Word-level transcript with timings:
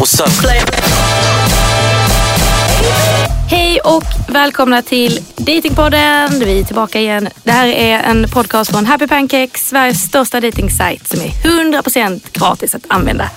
What's 0.00 0.20
up? 0.20 0.50
Hej 3.50 3.80
och 3.80 4.04
välkomna 4.28 4.82
till 4.82 5.20
Datingpodden. 5.36 6.38
Vi 6.38 6.60
är 6.60 6.64
tillbaka 6.64 7.00
igen. 7.00 7.28
Det 7.42 7.50
här 7.50 7.68
är 7.68 8.02
en 8.02 8.28
podcast 8.28 8.70
från 8.70 8.86
Happy 8.86 9.06
Pancakes, 9.06 9.68
Sveriges 9.68 10.02
största 10.02 10.40
datingsajt 10.40 11.08
som 11.08 11.20
är 11.20 11.28
100% 11.28 12.20
gratis 12.32 12.74
att 12.74 12.82
använda. 12.88 13.30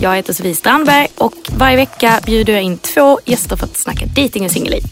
Jag 0.00 0.16
heter 0.16 0.32
Sofie 0.32 0.54
Strandberg 0.54 1.06
och 1.14 1.34
varje 1.56 1.76
vecka 1.76 2.20
bjuder 2.26 2.52
jag 2.52 2.62
in 2.62 2.78
två 2.78 3.20
gäster 3.24 3.56
för 3.56 3.66
att 3.66 3.76
snacka 3.76 4.06
dating 4.06 4.44
och 4.44 4.50
singelliv. 4.50 4.82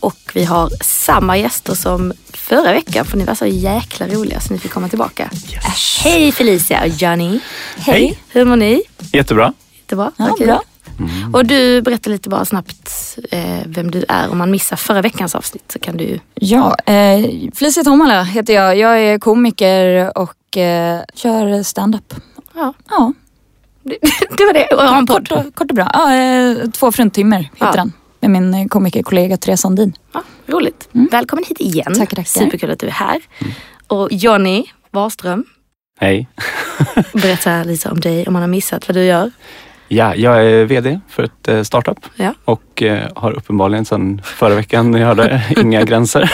Och 0.00 0.30
vi 0.34 0.44
har 0.44 0.70
samma 0.80 1.36
gäster 1.36 1.74
som 1.74 2.12
förra 2.32 2.72
veckan 2.72 3.04
för 3.04 3.16
ni 3.16 3.24
var 3.24 3.34
så 3.34 3.46
jäkla 3.46 4.08
roliga 4.08 4.40
så 4.40 4.52
ni 4.52 4.58
fick 4.58 4.72
komma 4.72 4.88
tillbaka. 4.88 5.30
Äsch. 5.68 6.00
Hej 6.04 6.32
Felicia 6.32 6.80
och 6.82 6.88
Johnny. 6.88 7.40
Hej. 7.76 8.18
Hur 8.28 8.44
mår 8.44 8.56
ni? 8.56 8.82
Jättebra. 9.12 9.52
Jättebra. 9.88 10.12
Ja, 10.16 10.34
kul. 10.38 10.46
bra. 10.46 10.62
Och 11.32 11.46
du 11.46 11.82
berättar 11.82 12.10
lite 12.10 12.28
bara 12.28 12.44
snabbt 12.44 13.18
eh, 13.30 13.60
vem 13.66 13.90
du 13.90 14.04
är. 14.08 14.30
Om 14.30 14.38
man 14.38 14.50
missar 14.50 14.76
förra 14.76 15.02
veckans 15.02 15.34
avsnitt 15.34 15.72
så 15.72 15.78
kan 15.78 15.96
du. 15.96 16.18
Ja, 16.34 16.76
eh, 16.86 17.26
Felicia 17.54 17.84
Tomala 17.84 18.22
heter 18.22 18.54
jag. 18.54 18.76
Jag 18.78 19.00
är 19.02 19.18
komiker 19.18 20.12
och 20.18 20.56
eh, 20.56 21.00
kör 21.14 21.62
stand-up. 21.62 22.14
Ja, 22.54 22.72
Ja, 22.90 23.12
det, 23.82 23.96
det 24.36 24.44
var 24.44 24.52
det. 24.52 24.66
Och 24.66 24.82
jag 24.82 24.88
har 24.88 24.98
en 24.98 25.06
kort 25.06 25.28
podd. 25.28 25.46
och, 25.46 25.54
kort 25.54 25.70
och 25.70 25.74
bra. 25.76 25.90
Ja, 25.92 26.14
eh, 26.16 26.70
två 26.70 26.92
fruntimmer 26.92 27.38
heter 27.40 27.52
Ja. 27.66 27.72
den. 27.72 27.92
Med 28.20 28.30
min 28.30 28.54
eh, 28.54 28.66
komikerkollega 28.66 29.36
Therese 29.36 29.60
Sandin. 29.60 29.92
Ja, 30.12 30.22
roligt. 30.46 30.88
Välkommen 30.92 31.44
hit 31.48 31.60
igen. 31.60 31.94
Tackar, 31.94 32.06
tackar. 32.16 32.22
Superkul 32.24 32.70
att 32.70 32.78
du 32.78 32.86
är 32.86 32.90
här. 32.90 33.20
Och 33.86 34.08
Johnny 34.12 34.64
Warström, 34.90 35.44
Hej. 36.00 36.28
berätta 37.12 37.62
lite 37.64 37.88
om 37.88 38.00
dig 38.00 38.26
om 38.26 38.32
man 38.32 38.42
har 38.42 38.48
missat 38.48 38.88
vad 38.88 38.96
du 38.96 39.04
gör. 39.04 39.30
Ja, 39.88 40.14
jag 40.14 40.46
är 40.46 40.64
VD 40.64 41.00
för 41.08 41.22
ett 41.22 41.48
eh, 41.48 41.62
startup 41.62 41.98
Ja. 42.16 42.34
och 42.44 42.82
eh, 42.82 43.08
har 43.14 43.32
uppenbarligen 43.32 43.84
sedan 43.84 44.20
förra 44.24 44.54
veckan 44.54 44.94
jag 44.94 45.06
hörde 45.06 45.42
inga 45.56 45.82
gränser. 45.82 46.32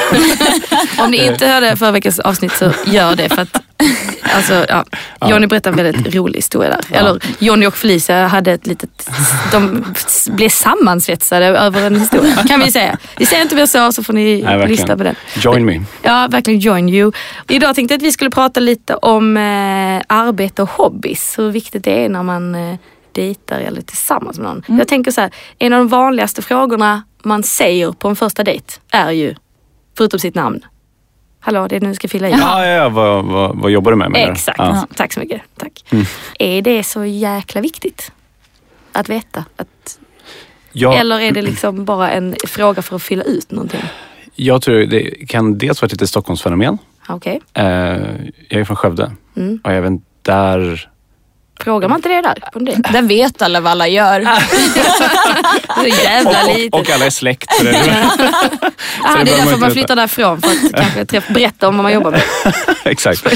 Om 0.98 1.10
ni 1.10 1.26
inte 1.26 1.46
hörde 1.46 1.76
förra 1.76 1.90
veckans 1.90 2.18
avsnitt 2.18 2.52
så 2.52 2.70
gör 2.86 3.16
det 3.16 3.28
för 3.28 3.42
att 3.42 3.60
Alltså, 4.36 4.66
ja. 4.68 4.84
Johnny 5.30 5.46
berättade 5.46 5.80
en 5.82 5.92
väldigt 5.92 6.14
rolig 6.14 6.38
historia 6.38 6.70
där. 6.70 6.98
Eller 6.98 7.20
Johnny 7.38 7.66
och 7.66 7.74
Felicia 7.76 8.26
hade 8.26 8.52
ett 8.52 8.66
litet... 8.66 9.10
De 9.52 9.84
blev 10.28 10.48
sammansvetsade 10.48 11.46
över 11.46 11.82
en 11.86 12.00
historia 12.00 12.34
kan 12.48 12.60
vi 12.60 12.72
säga. 12.72 12.98
Vi 13.16 13.26
säger 13.26 13.42
inte 13.42 13.54
mer 13.56 13.66
så, 13.66 13.92
så 13.92 14.02
får 14.02 14.12
ni 14.12 14.42
verkligen. 14.42 14.68
lyssna 14.70 14.96
på 14.96 15.02
den. 15.02 15.14
Join 15.36 15.64
me. 15.64 15.80
Ja, 16.02 16.28
verkligen 16.30 16.60
join 16.60 16.88
you. 16.88 17.12
Idag 17.48 17.74
tänkte 17.74 17.94
jag 17.94 17.98
att 17.98 18.02
vi 18.04 18.12
skulle 18.12 18.30
prata 18.30 18.60
lite 18.60 18.94
om 18.94 19.36
eh, 19.36 20.02
arbete 20.06 20.62
och 20.62 20.70
hobbys. 20.70 21.38
Hur 21.38 21.50
viktigt 21.50 21.84
det 21.84 22.04
är 22.04 22.08
när 22.08 22.22
man 22.22 22.54
eh, 22.54 22.74
dejtar 23.14 23.60
eller 23.60 23.82
tillsammans 23.82 24.38
med 24.38 24.46
någon. 24.66 24.78
Jag 24.78 24.88
tänker 24.88 25.10
så 25.10 25.20
här, 25.20 25.30
en 25.58 25.72
av 25.72 25.78
de 25.78 25.88
vanligaste 25.88 26.42
frågorna 26.42 27.02
man 27.22 27.42
säger 27.42 27.92
på 27.92 28.08
en 28.08 28.16
första 28.16 28.44
dejt 28.44 28.74
är 28.90 29.10
ju, 29.10 29.34
förutom 29.96 30.20
sitt 30.20 30.34
namn, 30.34 30.60
Hallå, 31.40 31.66
det 31.68 31.76
är 31.76 31.80
nu 31.80 31.88
du 31.88 31.94
ska 31.94 32.08
fylla 32.08 32.28
i. 32.28 32.30
Ja, 32.30 32.66
ja, 32.66 32.72
ja. 32.72 32.88
Vad, 32.88 33.24
vad, 33.24 33.56
vad 33.58 33.70
jobbar 33.70 33.90
du 33.90 33.96
med? 33.96 34.10
du? 34.12 34.18
Exakt, 34.18 34.58
Ja. 34.58 34.86
tack 34.96 35.12
så 35.12 35.20
mycket. 35.20 35.42
Tack. 35.56 35.84
Är 36.38 36.62
det 36.62 36.84
så 36.84 37.04
jäkla 37.04 37.60
viktigt 37.60 38.12
att 38.92 39.08
veta? 39.08 39.44
Att, 39.56 39.98
Ja, 40.76 40.94
Eller 40.94 41.20
är 41.20 41.32
det 41.32 41.42
liksom 41.42 41.84
bara 41.84 42.10
en 42.10 42.36
fråga 42.46 42.82
för 42.82 42.96
att 42.96 43.02
fylla 43.02 43.22
ut 43.24 43.50
någonting? 43.50 43.80
Jag 44.34 44.62
tror 44.62 44.74
det 44.86 45.28
kan 45.28 45.58
dels 45.58 45.82
vara 45.82 45.86
ett 45.86 45.92
litet 45.92 46.08
Stockholmsfenomen. 46.08 46.78
Okej, 47.08 47.40
Eh, 47.54 47.64
jag 48.48 48.60
är 48.60 48.64
från 48.64 48.76
Skövde 48.76 49.12
Mm. 49.36 49.60
och 49.64 49.70
även 49.70 50.02
där 50.22 50.90
frågar 51.64 51.88
man 51.88 51.98
inte 51.98 52.08
det 52.08 52.22
där 52.22 52.34
på 52.52 52.58
dejt? 52.58 52.82
Där 52.92 53.02
vet 53.02 53.42
alla 53.42 53.60
vad 53.60 53.70
alla 53.72 53.88
gör. 53.88 54.20
Så 55.80 55.86
jävla 56.04 56.30
och, 56.42 56.56
litet. 56.56 56.74
och, 56.74 56.80
och 56.80 56.90
alla 56.90 57.06
är 57.06 57.10
släkt. 57.10 57.52
så 57.52 57.64
det- 57.64 57.70
Ah, 59.02 59.16
det 59.16 59.24
det 59.24 59.30
är 59.32 59.36
man 59.38 59.46
därför 59.46 59.50
man 59.50 59.60
veta. 59.60 59.70
flyttar 59.70 59.96
därifrån 59.96 60.40
för 60.42 60.48
att 60.50 60.72
kanske 60.74 61.04
träffa, 61.04 61.32
berätta 61.32 61.68
om 61.68 61.76
vad 61.76 61.82
man 61.82 61.92
jobbar 61.92 62.10
med. 62.10 62.22
Exakt. 62.84 63.26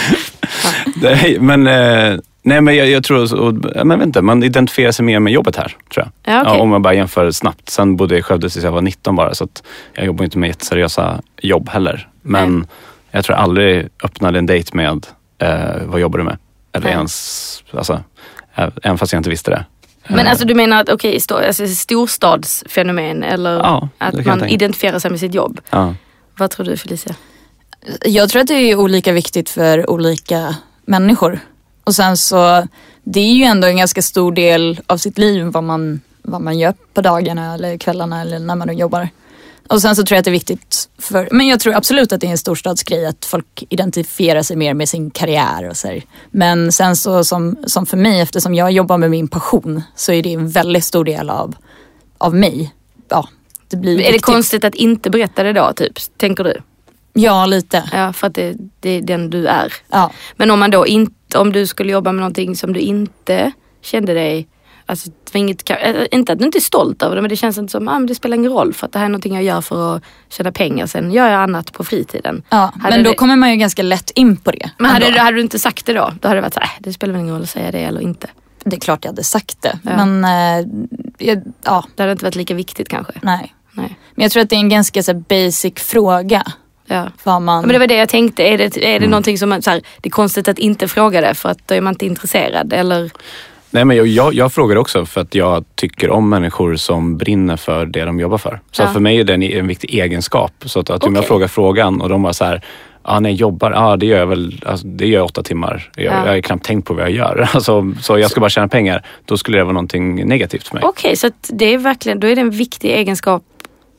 Nej, 1.02 1.36
men, 1.41 1.66
eh, 1.66 2.19
nej, 2.42 2.60
men 2.60 2.76
jag, 2.76 2.88
jag 2.91 3.04
tror, 3.04 3.34
och, 3.41 3.54
ja, 3.75 3.84
men 3.84 4.02
inte, 4.02 4.22
man 4.22 4.42
identifierar 4.42 4.92
sig 4.92 5.04
mer 5.04 5.19
med 5.20 5.32
jobbet 5.32 5.56
här 5.56 5.76
tror 5.94 6.06
jag. 6.25 6.34
Ja, 6.34 6.42
okej. 6.42 6.60
om 6.60 6.69
man 6.69 6.82
bara 6.82 6.94
jämför 6.94 7.31
snabbt. 7.31 7.69
Sen 7.70 7.97
bodde 7.97 8.14
jag 8.14 8.19
i 8.19 8.22
Skövde 8.22 8.50
tills 8.50 8.64
jag 8.64 8.72
var 8.72 8.82
19 8.82 9.16
bara 9.16 9.34
så 9.34 9.44
att 9.44 9.62
jag 9.94 10.06
jobbar 10.06 10.25
inte 10.25 10.38
med 10.38 10.48
jätteseriösa 10.48 11.20
jobb 11.42 11.69
heller. 11.69 12.08
Men 12.22 12.66
jag 13.10 13.25
tror 13.25 13.36
jag 13.36 13.42
aldrig 13.42 13.88
öppnade 14.04 14.38
en 14.38 14.47
dejt 14.47 14.70
med 14.76 15.06
eh, 15.42 15.82
vad 15.86 16.00
jobbar 16.00 16.19
du 16.19 16.25
med? 16.25 16.38
Eller 16.72 16.84
Nej. 16.86 16.92
ens, 16.94 17.62
alltså, 17.72 18.00
även 18.82 18.98
fast 18.98 19.12
jag 19.12 19.20
inte 19.20 19.30
visste 19.30 19.50
det. 19.50 19.64
Men 20.08 20.26
alltså 20.26 20.44
du 20.44 20.54
menar 20.54 20.80
att 20.80 20.88
okej, 20.88 21.20
stå, 21.20 21.36
alltså, 21.36 21.66
storstadsfenomen 21.66 23.22
eller 23.22 23.54
Ja, 23.54 23.88
att 23.98 24.26
man 24.26 24.44
identifierar 24.48 24.98
sig 24.98 25.10
med 25.10 25.20
sitt 25.20 25.34
jobb. 25.34 25.60
Ja. 25.70 25.94
Vad 26.36 26.50
tror 26.50 26.66
du 26.66 26.76
Felicia? 26.76 27.14
Jag 28.04 28.30
tror 28.30 28.42
att 28.42 28.48
det 28.48 28.54
är 28.54 28.76
olika 28.76 29.12
viktigt 29.12 29.50
för 29.50 29.91
olika 29.91 30.56
människor. 30.84 31.41
Och 31.84 31.94
sen 31.94 32.16
så, 32.16 32.66
det 33.04 33.20
är 33.20 33.32
ju 33.32 33.44
ändå 33.44 33.69
en 33.69 33.76
ganska 33.76 34.02
stor 34.02 34.32
del 34.32 34.80
av 34.86 34.96
sitt 34.96 35.19
liv 35.19 35.44
vad 35.44 35.64
man, 35.64 36.00
vad 36.22 36.40
man 36.40 36.58
gör 36.58 36.75
på 36.94 37.00
dagarna 37.00 37.54
eller 37.54 37.78
kvällarna 37.78 38.20
eller 38.20 38.38
när 38.38 38.54
man 38.54 38.78
jobbar. 38.78 39.08
Och 39.68 39.82
sen 39.82 39.96
så 39.96 40.02
tror 40.02 40.16
jag 40.16 40.18
att 40.18 40.24
det 40.24 40.30
är 40.30 40.32
viktigt 40.32 40.88
för, 40.98 41.28
men 41.32 41.46
jag 41.46 41.60
tror 41.60 41.74
absolut 41.74 42.12
att 42.12 42.20
det 42.20 42.26
är 42.26 42.30
en 42.30 42.38
storstadsgrej 42.38 43.06
att 43.06 43.24
folk 43.24 43.64
identifierar 43.68 44.42
sig 44.42 44.56
mer 44.56 44.74
med 44.74 44.88
sin 44.88 45.10
karriär 45.10 45.68
och 45.68 45.76
så 45.76 45.88
här. 45.88 46.02
Men 46.30 46.72
sen 46.72 46.96
så 46.96 47.24
som, 47.24 47.56
som 47.66 47.86
för 47.86 47.96
mig, 47.96 48.20
eftersom 48.20 48.54
jag 48.54 48.72
jobbar 48.72 48.98
med 48.98 49.10
min 49.10 49.28
passion, 49.28 49.82
så 49.94 50.12
är 50.12 50.22
det 50.22 50.32
en 50.32 50.48
väldigt 50.48 50.84
stor 50.84 51.04
del 51.04 51.30
av, 51.30 51.54
av 52.18 52.34
mig. 52.34 52.74
Ja, 53.08 53.28
det 53.68 53.76
blir 53.76 54.00
Är 54.00 54.12
det 54.12 54.18
konstigt 54.18 54.64
att 54.64 54.74
inte 54.74 55.10
berätta 55.10 55.42
det 55.42 55.52
då, 55.52 55.72
typ? 55.76 55.92
Tänker 56.16 56.44
du? 56.44 56.54
Ja, 57.12 57.46
lite. 57.46 57.90
Ja, 57.92 58.12
för 58.12 58.26
att 58.26 58.34
det, 58.34 58.56
det 58.80 58.90
är 58.90 59.02
den 59.02 59.30
du 59.30 59.46
är. 59.46 59.72
Ja. 59.90 60.10
Men 60.36 60.50
om 60.50 60.58
man 60.58 60.70
då 60.70 60.86
inte, 60.86 61.38
om 61.38 61.52
du 61.52 61.66
skulle 61.66 61.92
jobba 61.92 62.12
med 62.12 62.20
någonting 62.20 62.56
som 62.56 62.72
du 62.72 62.80
inte 62.80 63.52
kände 63.82 64.14
dig 64.14 64.48
Alltså, 64.91 65.09
det 65.25 65.34
var 65.34 65.38
inget, 65.38 65.71
äh, 65.71 65.76
inte 66.10 66.32
att 66.32 66.38
du 66.38 66.44
inte 66.44 66.59
är 66.59 66.60
stolt 66.60 67.03
över 67.03 67.16
det 67.16 67.22
men 67.22 67.28
det 67.28 67.37
känns 67.37 67.59
inte 67.59 67.71
som 67.71 67.88
att 67.88 67.97
ah, 67.97 68.06
det 68.06 68.15
spelar 68.15 68.37
ingen 68.37 68.53
roll 68.53 68.75
för 68.75 68.87
att 68.87 68.93
det 68.93 68.99
här 68.99 69.06
är 69.06 69.10
någonting 69.10 69.34
jag 69.34 69.43
gör 69.44 69.60
för 69.60 69.97
att 69.97 70.03
tjäna 70.28 70.53
pengar. 70.53 70.87
Sen 70.87 71.12
gör 71.12 71.28
jag 71.28 71.41
annat 71.43 71.72
på 71.72 71.84
fritiden. 71.84 72.43
Ja, 72.49 72.72
Hade 72.81 72.97
men 72.97 73.04
då 73.04 73.10
det- 73.10 73.16
kommer 73.16 73.37
man 73.37 73.50
ju 73.50 73.56
ganska 73.56 73.82
lätt 73.82 74.10
in 74.10 74.37
på 74.37 74.50
det. 74.50 74.71
Men 74.78 74.91
hade, 74.91 75.10
du- 75.10 75.19
hade 75.19 75.37
du 75.37 75.41
inte 75.41 75.59
sagt 75.59 75.87
det 75.87 75.93
då? 75.93 76.12
Då 76.21 76.28
hade 76.28 76.38
det 76.38 76.43
varit 76.43 76.54
så 76.54 76.60
här, 76.60 76.66
äh, 76.66 76.72
det 76.81 76.93
spelar 76.93 77.12
väl 77.12 77.22
ingen 77.22 77.34
roll 77.34 77.43
att 77.43 77.50
säga 77.50 77.71
det 77.71 77.78
eller 77.78 78.00
inte. 78.00 78.26
Det 78.65 78.76
är 78.76 78.81
klart 78.81 79.04
jag 79.04 79.12
hade 79.12 79.25
sagt 79.25 79.62
det. 79.62 79.78
Ja. 79.82 80.06
Men 80.06 80.25
eh, 80.25 80.66
jag, 81.19 81.43
ja, 81.65 81.84
Det 81.94 82.03
hade 82.03 82.12
inte 82.12 82.25
varit 82.25 82.37
lika 82.37 82.55
viktigt 82.55 82.88
kanske. 82.88 83.12
nej. 83.22 83.55
Nej. 83.72 83.99
Men 84.15 84.22
jag 84.22 84.32
tror 84.32 84.43
att 84.43 84.50
det 84.50 84.56
är 84.56 84.60
en 84.60 84.69
ganska 84.69 85.03
så 85.03 85.15
basic 85.15 85.75
fråga. 85.76 86.43
Ja. 86.87 87.06
Vad 87.25 87.43
man... 87.43 87.55
Ja, 87.56 87.60
Men 87.60 87.72
det 87.72 87.78
var 87.78 87.87
det 87.87 87.94
jag 87.97 88.09
tänkte. 88.09 88.43
Är 88.43 88.59
det, 88.59 88.76
är 88.94 89.00
det 89.00 89.06
någonting 89.06 89.38
som 89.38 89.49
man, 89.49 89.62
så 89.62 89.70
här, 89.70 89.81
det 90.00 90.09
är 90.09 90.10
konstigt 90.10 90.49
att 90.49 90.59
inte 90.59 90.88
fråga 90.88 91.20
det 91.20 91.34
för 91.34 91.49
att 91.49 91.69
då 91.69 91.75
är 91.75 91.81
man 91.81 91.93
inte 91.94 92.06
intresserad 92.06 92.72
eller? 92.72 93.10
Nej, 93.70 93.84
men 93.84 93.96
jag, 93.96 94.06
jag, 94.06 94.34
jag 94.34 94.52
frågar 94.52 94.76
också 94.76 95.06
för 95.06 95.20
att 95.20 95.34
jag 95.34 95.64
tycker 95.74 96.10
om 96.10 96.28
människor 96.28 96.76
som 96.76 97.16
brinner 97.16 97.56
för 97.56 97.86
det 97.86 98.04
de 98.04 98.20
jobbar 98.20 98.38
för. 98.38 98.60
Så 98.70 98.82
Ja. 98.82 98.92
för 98.92 99.00
mig 99.00 99.20
är 99.20 99.24
det 99.24 99.34
en, 99.34 99.42
en 99.42 99.66
viktig 99.66 99.94
egenskap. 99.94 100.52
Så 100.64 100.80
att, 100.80 100.90
att 100.90 101.04
om 101.04 101.14
jag 101.14 101.26
frågar 101.26 101.48
frågan 101.48 102.00
och 102.00 102.08
de 102.08 102.22
var 102.22 102.32
så 102.32 102.44
här, 102.44 102.64
ja 103.04 103.20
nej 103.20 103.32
jobbar, 103.34 103.70
ja 103.72 103.96
det 103.96 104.06
gör 104.06 104.18
jag 104.18 104.26
väl, 104.26 104.62
alltså, 104.66 104.86
det 104.86 105.06
gör 105.06 105.18
jag 105.20 105.24
åtta 105.24 105.42
timmar. 105.42 105.90
Jag, 105.96 106.04
Ja. 106.04 106.26
jag 106.26 106.32
har 106.32 106.40
knappt 106.40 106.64
tänkt 106.64 106.86
på 106.86 106.94
vad 106.94 107.02
jag 107.04 107.10
gör. 107.10 107.48
Alltså, 107.54 107.92
så 108.00 108.18
jag 108.18 108.30
ska 108.30 108.40
bara 108.40 108.50
tjäna 108.50 108.68
pengar. 108.68 109.06
Då 109.24 109.36
skulle 109.36 109.58
det 109.58 109.64
vara 109.64 109.72
någonting 109.72 110.26
negativt 110.28 110.68
för 110.68 110.74
mig. 110.74 110.84
Okej, 110.86 111.16
så 111.16 111.26
att 111.26 111.50
det 111.52 111.74
är 111.74 111.78
verkligen, 111.78 112.20
då 112.20 112.26
är 112.26 112.34
det 112.34 112.40
en 112.40 112.50
viktig 112.50 112.90
egenskap. 112.90 113.42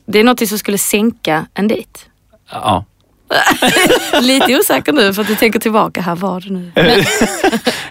Det 0.06 0.20
är 0.20 0.24
något 0.24 0.48
som 0.48 0.58
skulle 0.58 0.78
sänka 0.78 1.46
en 1.54 1.68
dejt. 1.68 1.90
Ja. 2.52 2.84
Lite 4.20 4.58
osäker 4.58 4.92
nu 4.92 5.14
för 5.14 5.22
att 5.22 5.28
du 5.28 5.34
tänker 5.34 5.58
tillbaka 5.58 6.00
här, 6.00 6.16
var 6.16 6.40
det 6.40 6.50
nu? 6.50 6.72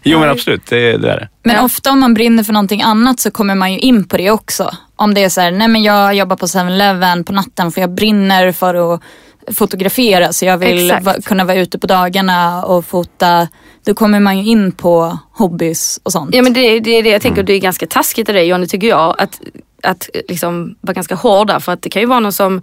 Jo 0.04 0.20
men 0.20 0.30
absolut, 0.30 0.66
det, 0.66 0.98
det 0.98 1.12
är 1.12 1.18
det. 1.18 1.30
Men 1.44 1.66
ofta 1.66 1.92
om 1.92 2.00
man 2.00 2.14
brinner 2.14 2.44
för 2.44 2.54
någonting 2.54 2.82
annat 2.82 3.20
så 3.20 3.32
kommer 3.32 3.56
man 3.56 3.74
ju 3.74 3.80
in 3.80 4.08
på 4.08 4.18
det 4.18 4.32
också. 4.32 4.72
Om 4.96 5.14
det 5.14 5.24
är 5.24 5.30
så 5.30 5.42
här, 5.42 5.52
nej 5.52 5.68
men 5.68 5.84
jag 5.84 6.16
jobbar 6.16 6.36
på 6.36 6.46
7-Eleven 6.46 7.24
på 7.24 7.34
natten 7.34 7.72
för 7.72 7.82
jag 7.82 7.92
brinner 7.92 8.52
för 8.52 8.94
att 8.94 9.02
fotografera 9.56 10.34
så 10.34 10.46
jag 10.46 10.58
vill 10.58 10.94
va, 11.02 11.16
kunna 11.26 11.44
vara 11.44 11.58
ute 11.58 11.80
på 11.80 11.88
dagarna 11.88 12.64
och 12.64 12.86
fota. 12.86 13.48
Då 13.86 13.94
kommer 13.94 14.20
man 14.20 14.38
ju 14.38 14.52
in 14.52 14.72
på 14.72 15.18
hobbys 15.32 16.00
och 16.04 16.12
sånt. 16.12 16.36
Ja 16.36 16.42
men 16.42 16.54
det, 16.54 16.80
det 16.80 16.92
är 16.92 17.04
det 17.04 17.10
jag 17.10 17.22
tänker, 17.22 17.44
det 17.44 17.54
är 17.54 17.60
ganska 17.60 17.88
taskigt 17.88 18.30
av 18.30 18.36
dig 18.36 18.48
Johnny 18.48 18.68
tycker 18.68 18.88
jag 18.88 19.16
att, 19.18 19.42
att 19.84 20.10
liksom 20.30 20.76
vara 20.82 20.94
ganska 20.94 21.16
hård 21.16 21.48
där 21.48 21.60
för 21.60 21.72
att 21.72 21.82
det 21.82 21.90
kan 21.90 22.02
ju 22.02 22.06
vara 22.06 22.20
någon 22.20 22.34
som 22.34 22.62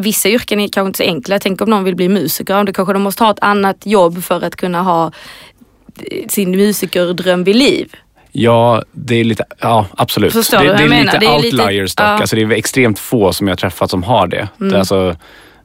Vissa 0.00 0.28
yrken 0.28 0.60
är 0.60 0.68
kanske 0.68 0.86
inte 0.86 0.96
så 0.96 1.02
enkla. 1.02 1.38
Tänker 1.38 1.64
om 1.64 1.70
någon 1.70 1.84
vill 1.84 1.96
bli 1.96 2.08
musiker, 2.08 2.64
då 2.64 2.72
kanske 2.72 2.92
de 2.92 3.02
måste 3.02 3.24
ha 3.24 3.30
ett 3.30 3.38
annat 3.40 3.76
jobb 3.86 4.22
för 4.24 4.44
att 4.44 4.56
kunna 4.56 4.82
ha 4.82 5.12
eh, 6.10 6.28
sin 6.28 6.50
musikerdröm 6.50 7.44
vid 7.44 7.56
liv. 7.56 7.92
Ja, 8.32 8.82
det 8.92 9.14
är 9.14 9.24
lite, 9.24 9.44
ja 9.60 9.86
absolut. 9.96 10.32
Förstår 10.32 10.58
det, 10.58 10.64
du 10.64 10.88
det 10.88 10.94
är 10.96 11.04
lite? 11.04 11.18
Det 11.18 11.26
är 11.26 11.38
lite- 11.42 11.56
outliers 11.62 11.94
dock. 11.94 12.06
ja. 12.06 12.10
Alltså, 12.10 12.36
det 12.36 12.42
är 12.42 12.50
extremt 12.52 12.98
få 12.98 13.32
som 13.32 13.48
jag 13.48 13.52
har 13.52 13.56
träffat 13.56 13.90
som 13.90 14.02
har 14.02 14.26
det. 14.26 14.48
det 14.58 14.74
är 14.74 14.78
alltså, 14.78 15.16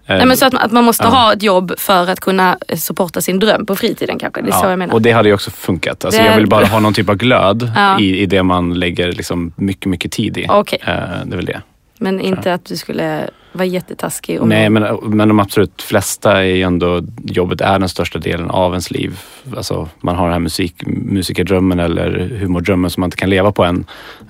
Eh, 0.08 0.18
Nej, 0.18 0.26
men 0.26 0.38
så 0.38 0.46
att, 0.46 0.54
att 0.54 0.72
man 0.72 0.84
måste 0.84 1.04
ja. 1.04 1.10
ha 1.10 1.34
ett 1.34 1.44
jobb 1.44 1.74
för 1.78 2.10
att 2.10 2.20
kunna 2.20 2.58
eh, 2.68 2.78
supporta 2.78 3.22
sin 3.22 3.40
dröm 3.40 3.66
på 3.66 3.76
fritiden 3.76 4.20
kanske. 4.20 4.42
Det 4.42 4.48
är 4.50 4.52
så 4.52 4.66
jag 4.66 4.80
menar. 4.80 4.94
Och 4.94 5.02
det 5.02 5.12
hade 5.12 5.30
ju 5.30 5.36
också 5.36 5.52
funkat. 5.52 6.06
Alltså, 6.06 6.22
Det- 6.22 6.28
Jag 6.28 6.36
vill 6.36 6.48
bara 6.48 6.66
ha 6.66 6.80
någon 6.80 6.94
typ 6.94 7.10
av 7.10 7.16
glöd 7.16 7.72
Ja. 7.76 8.00
i, 8.00 8.20
i 8.22 8.26
det 8.26 8.44
man 8.44 8.74
lägger 8.74 9.12
liksom 9.12 9.54
mycket, 9.56 9.86
mycket 9.86 10.12
tid 10.12 10.38
i. 10.38 10.44
Eh, 10.44 10.58
det 10.66 10.92
är 11.32 11.36
väl 11.36 11.46
det. 11.46 11.62
Men 11.98 12.20
inte 12.20 12.54
att 12.54 12.66
du 12.66 12.78
skulle 12.78 13.30
vara 13.56 13.66
jättetaskig. 13.66 14.42
om 14.42 14.50
Nej, 14.50 14.70
men, 14.70 14.96
men 15.04 15.28
de 15.28 15.40
absolut 15.40 15.82
flesta 15.82 16.32
är 16.38 16.44
ju 16.44 16.62
ändå, 16.62 17.02
jobbet 17.24 17.62
är 17.62 17.80
den 17.80 17.90
största 17.90 18.20
delen 18.20 18.50
av 18.50 18.72
ens 18.72 18.92
liv. 18.92 19.20
Alltså, 19.58 19.90
man 20.02 20.16
har 20.16 20.24
den 20.26 20.34
här 20.34 20.40
musik, 20.40 20.76
musikerdrömmen 20.86 21.80
eller 21.80 22.38
humordrömmen 22.40 22.92
som 22.92 23.02
man 23.02 23.08
inte 23.08 23.18
kan 23.18 23.30
leva 23.30 23.52
på 23.52 23.64
än. 23.64 23.86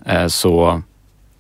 Eh, 0.06 0.28
så, 0.28 0.82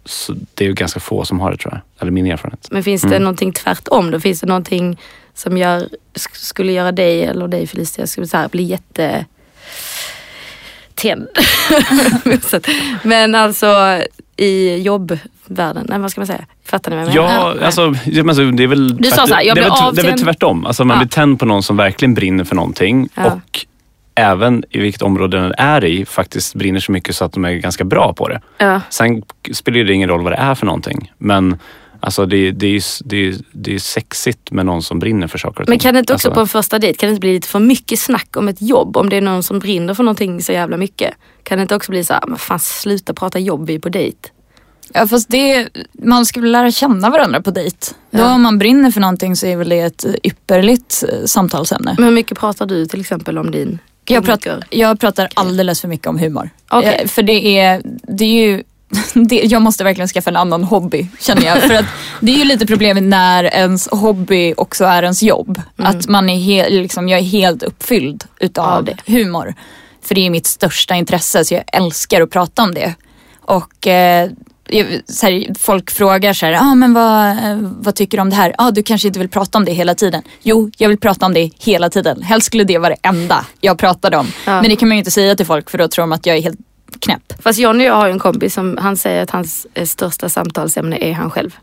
så 0.05 0.35
det 0.53 0.63
är 0.63 0.67
ju 0.67 0.73
ganska 0.73 0.99
få 0.99 1.25
som 1.25 1.39
har 1.39 1.51
det 1.51 1.57
tror 1.57 1.73
jag. 1.73 1.81
Eller 2.01 2.11
min 2.11 2.25
erfarenhet. 2.25 2.67
Men 2.71 2.83
finns 2.83 3.01
det 3.01 3.07
Mm. 3.07 3.23
någonting 3.23 3.51
tvärtom 3.53 4.11
då? 4.11 4.19
Finns 4.19 4.39
det 4.41 4.47
någonting 4.47 4.97
som 5.33 5.57
gör, 5.57 5.79
sk- 6.13 6.35
skulle 6.45 6.71
göra 6.71 6.91
dig 6.91 7.23
eller 7.23 7.47
dig 7.47 7.67
Felicia 7.67 8.07
skulle 8.07 8.27
så 8.27 8.37
här, 8.37 8.47
bli 8.49 8.63
jätte 8.63 9.25
tänd. 12.23 12.67
Men 13.03 13.35
alltså 13.35 13.99
i 14.37 14.77
jobbvärlden, 14.77 15.85
nej 15.89 15.99
vad 15.99 16.11
ska 16.11 16.21
man 16.21 16.27
säga? 16.27 16.45
Fattar 16.65 16.91
ni 16.91 16.97
vad 16.97 17.05
jag 17.07 17.23
menar? 17.23 17.55
Ja, 17.59 17.65
alltså, 17.65 17.93
ja, 18.05 18.23
alltså, 18.27 18.51
det 18.51 18.63
är 18.63 18.67
väl, 18.67 18.97
Du 18.97 19.11
sa 19.11 19.27
så 19.27 19.33
här, 19.33 19.43
jag 19.43 19.55
det, 19.55 19.61
är 19.61 19.69
blir 19.69 19.85
väl, 19.85 19.95
det 19.95 20.01
är 20.01 20.05
väl 20.11 20.19
tvärtom. 20.19 20.65
Alltså, 20.65 20.85
man 20.85 20.95
Ja. 20.95 20.99
blir 20.99 21.09
tänd 21.09 21.39
på 21.39 21.45
någon 21.45 21.63
som 21.63 21.77
verkligen 21.77 22.13
brinner 22.13 22.43
för 22.43 22.55
någonting 22.55 23.09
Ja. 23.15 23.25
och 23.25 23.65
även 24.15 24.63
i 24.69 24.79
vilket 24.79 25.01
område 25.01 25.37
den 25.41 25.53
är 25.57 25.85
i 25.85 26.05
faktiskt 26.05 26.55
brinner 26.55 26.79
så 26.79 26.91
mycket 26.91 27.15
så 27.15 27.25
att 27.25 27.33
de 27.33 27.45
är 27.45 27.51
ganska 27.51 27.83
bra 27.83 28.13
på 28.13 28.27
det. 28.27 28.41
Ja. 28.57 28.81
Sen 28.89 29.23
spelar 29.53 29.83
det 29.83 29.93
ingen 29.93 30.09
roll 30.09 30.21
vad 30.23 30.31
det 30.31 30.37
är 30.37 30.55
för 30.55 30.65
någonting. 30.65 31.11
Men 31.17 31.57
alltså, 32.05 32.25
det, 32.25 32.51
det, 32.51 32.65
är, 32.67 32.71
ju- 32.71 32.81
det, 33.05 33.27
är, 33.27 33.35
det 33.51 33.75
är 33.75 33.79
sexigt 33.79 34.51
med 34.51 34.65
någon 34.65 34.83
som 34.83 34.99
brinner 34.99 35.27
för 35.27 35.37
saker 35.37 35.61
och 35.61 35.69
Men 35.69 35.79
ting. 35.79 35.83
kan 35.83 35.93
det 35.93 35.99
inte 35.99 36.13
också 36.13 36.27
Alltså, 36.27 36.35
på 36.35 36.41
en 36.41 36.47
första 36.47 36.79
dejt, 36.79 36.97
kan 36.97 37.07
det 37.09 37.11
inte 37.11 37.19
bli 37.19 37.33
lite 37.33 37.47
för 37.47 37.59
mycket 37.59 37.99
snack 37.99 38.37
om 38.37 38.47
ett 38.47 38.61
jobb? 38.61 38.97
Om 38.97 39.09
det 39.09 39.17
är 39.17 39.21
någon 39.21 39.43
som 39.43 39.59
brinner 39.59 39.93
för 39.93 40.03
någonting 40.03 40.41
så 40.41 40.51
jävla 40.51 40.77
mycket. 40.77 41.13
Kan 41.43 41.57
det 41.57 41.61
inte 41.61 41.75
också 41.75 41.91
bli 41.91 42.03
så 42.03 42.13
här, 42.13 42.23
men 42.27 42.37
fan 42.37 42.59
sluta 42.59 43.13
prata 43.13 43.39
jobb, 43.39 43.67
vi 43.67 43.75
är 43.75 43.79
på 43.79 43.89
dejt. 43.89 44.17
Ja 44.93 45.07
fast 45.07 45.29
det, 45.29 45.69
man 46.03 46.25
ska 46.25 46.41
väl 46.41 46.51
lära 46.51 46.71
känna 46.71 47.09
varandra 47.09 47.41
på 47.41 47.51
dejt. 47.51 47.77
Då 48.11 48.19
Ja. 48.19 48.33
om 48.35 48.41
man 48.41 48.57
brinner 48.57 48.91
för 48.91 49.01
någonting 49.01 49.35
så 49.35 49.45
är 49.47 49.55
väl 49.57 49.69
det 49.69 49.79
ett 49.79 50.05
ypperligt 50.23 51.03
eh, 51.09 51.25
samtalsämne. 51.25 51.95
Men 51.97 52.03
hur 52.05 52.11
mycket 52.11 52.39
pratar 52.39 52.65
du 52.65 52.85
till 52.85 52.99
exempel 53.01 53.37
om 53.37 53.51
din 53.51 53.79
Jag, 54.07 54.25
pratar, 54.25 54.63
jag 54.69 54.99
pratar 54.99 55.29
alldeles 55.33 55.81
för 55.81 55.87
mycket 55.87 56.07
om 56.07 56.19
humor. 56.19 56.49
Okej. 56.69 56.99
Eh, 57.01 57.07
För 57.07 57.23
det 57.23 57.57
är, 57.59 57.81
det 58.07 58.25
är 58.25 58.47
ju 58.47 58.63
det, 59.13 59.35
jag 59.35 59.61
måste 59.61 59.83
verkligen 59.83 60.07
skaffa 60.07 60.29
en 60.29 60.35
annan 60.35 60.63
hobby 60.63 61.07
känner 61.19 61.45
jag. 61.45 61.61
För 61.61 61.73
att 61.73 61.85
det 62.19 62.31
är 62.31 62.37
ju 62.37 62.43
lite 62.43 62.65
problemet 62.65 63.03
när 63.03 63.43
ens 63.43 63.87
hobby 63.91 64.53
också 64.57 64.85
är 64.85 65.03
ens 65.03 65.23
jobb. 65.23 65.61
Att 65.77 66.07
man 66.07 66.29
är 66.29 66.37
helt, 66.37 66.69
liksom, 66.69 67.09
jag 67.09 67.19
är 67.19 67.23
helt 67.23 67.63
uppfylld 67.63 68.23
utav 68.39 68.65
Av 68.65 68.83
det. 68.83 68.97
humor. 69.05 69.53
För 70.01 70.15
det 70.15 70.25
är 70.25 70.29
mitt 70.29 70.47
största 70.47 70.95
intresse 70.95 71.45
så 71.45 71.53
jag 71.53 71.63
älskar 71.73 72.21
att 72.21 72.29
prata 72.29 72.63
om 72.63 72.73
det. 72.73 72.93
Och 73.41 73.87
eh, 73.87 74.29
här, 75.21 75.59
folk 75.59 75.91
frågar 75.91 76.33
så 76.33 76.45
här, 76.45 76.53
ah, 76.53 76.75
men 76.75 76.93
vad, 76.93 77.29
eh, 77.29 77.57
vad 77.59 77.95
tycker 77.95 78.17
du 78.17 78.21
om 78.21 78.29
det 78.29 78.35
här? 78.35 78.55
Ah, 78.57 78.71
du 78.71 78.83
kanske 78.83 79.07
inte 79.07 79.19
vill 79.19 79.29
prata 79.29 79.57
om 79.57 79.65
det 79.65 79.71
hela 79.71 79.95
tiden. 79.95 80.23
Jo, 80.43 80.71
jag 80.77 80.89
vill 80.89 80.99
prata 80.99 81.25
om 81.25 81.33
det 81.33 81.51
hela 81.59 81.89
tiden. 81.89 82.21
Helst 82.21 82.47
skulle 82.47 82.63
det 82.63 82.77
vara 82.77 82.89
det 82.89 83.07
enda 83.07 83.45
jag 83.61 83.77
pratade 83.77 84.17
om. 84.17 84.27
Ja. 84.45 84.61
Men 84.61 84.69
det 84.69 84.75
kan 84.75 84.87
man 84.87 84.95
ju 84.95 84.99
inte 84.99 85.11
säga 85.11 85.35
till 85.35 85.45
folk 85.45 85.69
för 85.69 85.77
då 85.77 85.87
tror 85.87 86.03
de 86.03 86.11
att 86.11 86.25
jag 86.25 86.37
är 86.37 86.41
helt 86.41 86.59
knäpp. 87.05 87.33
Fast 87.43 87.59
Johnny 87.59 87.83
och 87.83 87.87
jag 87.87 87.95
har 87.95 88.05
ju 88.05 88.11
en 88.11 88.19
kompis 88.19 88.53
som 88.53 88.77
han 88.81 88.97
säger 88.97 89.23
att 89.23 89.29
hans 89.31 89.67
eh, 89.73 89.85
största 89.85 90.29
samtalsämne 90.29 90.97
är 91.01 91.13
han 91.13 91.31
själv. 91.31 91.55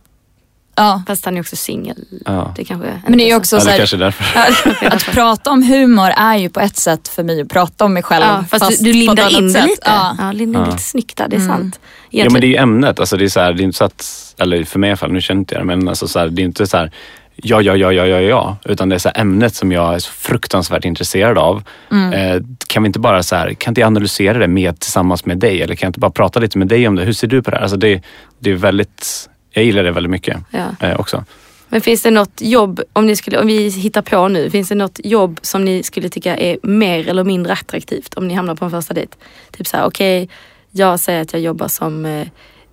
Ja. 0.75 1.03
Fast 1.07 1.25
han 1.25 1.37
är 1.37 1.41
också 1.41 1.57
singel. 1.57 1.97
Ja. 2.27 2.55
Det 2.57 2.65
kanske 2.65 3.03
Men 3.09 3.19
det 3.19 3.25
är 3.25 3.29
ju 3.29 3.37
också 3.37 3.57
så 3.57 3.63
Eller 3.63 3.71
här, 3.71 3.79
kanske 3.79 3.97
därför. 3.97 4.87
att 4.87 5.05
prata 5.15 5.51
om 5.51 5.63
humor 5.63 6.11
är 6.17 6.37
ju 6.37 6.49
på 6.49 6.61
ett 6.61 6.77
sätt 6.77 7.09
för 7.09 7.23
mig 7.25 7.41
att 7.41 7.49
prata 7.49 7.85
om 7.85 7.95
mig 7.95 8.03
själv. 8.03 8.25
Ja, 8.29 8.45
fast, 8.51 8.79
du, 8.79 8.85
du 8.85 8.91
ett 8.91 8.97
lindar 8.97 9.39
in 9.39 9.47
det 9.47 9.53
sätt. 9.53 9.65
lite. 9.65 9.83
Ja. 9.85 10.17
Ja, 10.19 10.33
lindar 10.33 10.61
in 10.61 10.67
Ja. 10.67 10.73
lite 10.73 10.83
snyggt 10.85 11.17
där, 11.17 11.29
det 11.29 11.37
är 11.37 11.41
Mm. 11.41 11.57
sant. 11.57 11.81
Ja 12.11 12.31
men 12.31 12.41
det 12.41 12.47
är 12.47 12.49
ju 12.49 12.57
ämnet. 12.57 13.01
Alltså, 13.01 13.17
det, 13.17 13.25
är 13.25 13.29
så 13.29 13.41
här, 13.41 13.53
det 13.53 13.63
är 13.63 13.65
inte 13.65 13.79
så 13.79 13.85
att, 13.85 14.35
eller 14.39 14.65
för 14.65 14.79
mig 14.79 14.89
i 14.89 14.91
alla 14.91 14.97
fall, 14.97 15.13
nu 15.13 15.21
känner 15.21 15.39
inte 15.41 15.55
jag 15.55 15.61
det, 15.63 15.67
men 15.77 15.89
alltså, 15.89 16.09
så 16.09 16.19
här, 16.19 16.29
det 16.29 16.43
är 16.43 16.45
inte 16.45 16.67
så 16.67 16.77
här 16.77 16.93
ja, 17.37 17.63
ja, 17.63 17.77
ja, 17.77 17.93
ja, 17.93 18.07
ja, 18.07 18.21
ja, 18.21 18.57
utan 18.65 18.89
det 18.89 18.95
är 18.95 18.99
så 18.99 19.11
ämnet 19.15 19.55
som 19.55 19.73
jag 19.73 19.95
är 19.95 19.99
så 19.99 20.11
fruktansvärt 20.13 20.85
intresserad 20.85 21.39
av. 21.39 21.63
Mm. 21.91 22.13
Eh, 22.13 22.43
kan 22.67 22.83
vi 22.83 22.87
inte 22.87 22.99
bara 22.99 23.23
så 23.23 23.37
här, 23.37 23.53
kan 23.55 23.71
inte 23.71 23.81
jag 23.81 23.87
analysera 23.87 24.39
det 24.39 24.49
med, 24.49 24.81
tillsammans 24.81 25.25
med 25.27 25.39
dig 25.39 25.63
eller 25.63 25.75
kan 25.75 25.87
jag 25.87 25.91
inte 25.91 26.01
bara 26.01 26.11
prata 26.11 26.41
lite 26.41 26.59
med 26.59 26.69
dig 26.69 26.89
om 26.89 26.95
det? 26.97 27.05
Hur 27.05 27.13
ser 27.13 27.27
du 27.27 27.43
på 27.43 27.51
det 27.51 27.57
här? 27.57 27.63
Alltså, 27.63 27.77
det, 27.77 28.03
det 28.39 28.51
är 28.51 28.55
väldigt, 28.55 29.29
jag 29.51 29.65
gillar 29.65 29.83
det 29.83 29.91
väldigt 29.93 30.11
mycket 30.11 30.37
Ja. 30.51 30.89
eh, 30.89 31.01
också. 31.01 31.25
Men 31.69 31.81
finns 31.81 32.03
det 32.03 32.11
något 32.11 32.41
jobb, 32.41 32.81
om, 32.93 33.07
ni 33.07 33.17
skulle, 33.17 33.39
om 33.39 33.47
vi 33.47 33.69
hittar 33.69 34.03
på 34.03 34.29
nu, 34.29 34.51
finns 34.51 34.69
det 34.69 34.75
något 34.75 35.01
jobb 35.05 35.39
som 35.43 35.65
ni 35.65 35.83
skulle 35.83 36.09
tycka 36.09 36.37
är 36.37 36.59
mer 36.63 37.09
eller 37.09 37.25
mindre 37.25 37.53
attraktivt 37.53 38.15
om 38.15 38.29
ni 38.29 38.35
hamnar 38.35 38.55
på 38.55 38.65
en 38.65 38.71
första 38.71 38.95
dejt? 38.95 39.17
Typ 39.51 39.67
så 39.67 39.77
här, 39.77 39.85
okej, 39.85 40.29
jag 40.71 41.01
säger 41.01 41.23
att 41.23 41.33
jag 41.33 41.43
jobbar 41.43 41.69
som 41.69 42.05
eh, 42.07 42.27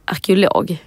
arkeolog. 0.06 0.78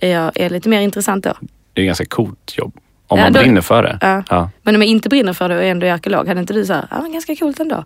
Är 0.00 0.10
jag 0.10 0.32
är 0.34 0.50
lite 0.50 0.68
mer 0.68 0.80
intressant 0.80 1.24
då? 1.24 1.32
Det 1.72 1.80
är 1.80 1.84
ett 1.84 1.88
ganska 1.88 2.06
coolt 2.06 2.54
jobb. 2.58 2.74
Om 3.12 3.18
Ja, 3.18 3.24
man 3.24 3.32
då- 3.32 3.40
brinner 3.40 3.60
för 3.60 3.82
det. 3.82 3.98
Ja. 4.00 4.22
Ja. 4.30 4.50
Men 4.62 4.74
om 4.74 4.82
jag 4.82 4.88
inte 4.88 5.08
brinner 5.08 5.32
för 5.32 5.48
det 5.48 5.56
och 5.56 5.62
ändå 5.64 5.86
är 5.86 5.92
arkeolog, 5.92 6.28
hade 6.28 6.40
inte 6.40 6.52
du 6.54 6.66
så 6.66 6.72
här, 6.72 6.86
ja 6.90 7.02
men 7.02 7.12
ganska 7.12 7.36
coolt 7.36 7.60
ändå? 7.60 7.84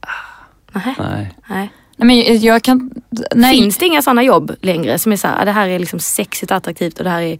Ah, 0.00 0.08
Nej. 0.72 0.94
Nej. 0.98 1.34
Nej. 1.48 1.70
Nej, 1.98 2.06
men 2.26 2.40
jag 2.40 2.62
kan... 2.62 2.90
Nej. 3.34 3.56
Finns 3.56 3.78
det 3.78 3.86
inga 3.86 4.02
sådana 4.02 4.22
jobb 4.22 4.52
längre 4.60 4.98
som 4.98 5.12
är 5.12 5.16
så 5.16 5.28
här, 5.28 5.42
ah, 5.42 5.44
det 5.44 5.52
här 5.52 5.68
är 5.68 5.78
liksom 5.78 5.98
sexigt 5.98 6.52
attraktivt 6.52 6.98
och 6.98 7.04
det 7.04 7.10
här 7.10 7.22
är, 7.22 7.38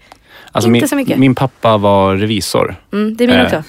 Alltså, 0.53 0.69
Inte 0.69 0.81
min, 0.81 0.89
så 0.89 0.97
mycket. 0.97 1.19
min 1.19 1.35
pappa 1.35 1.77
var 1.77 2.17
revisor. 2.17 2.77
mm, 2.93 3.17
det 3.17 3.25
är 3.25 3.29
min 3.29 3.37
Eh, 3.37 3.45
också. 3.45 3.57
Äh, 3.57 3.63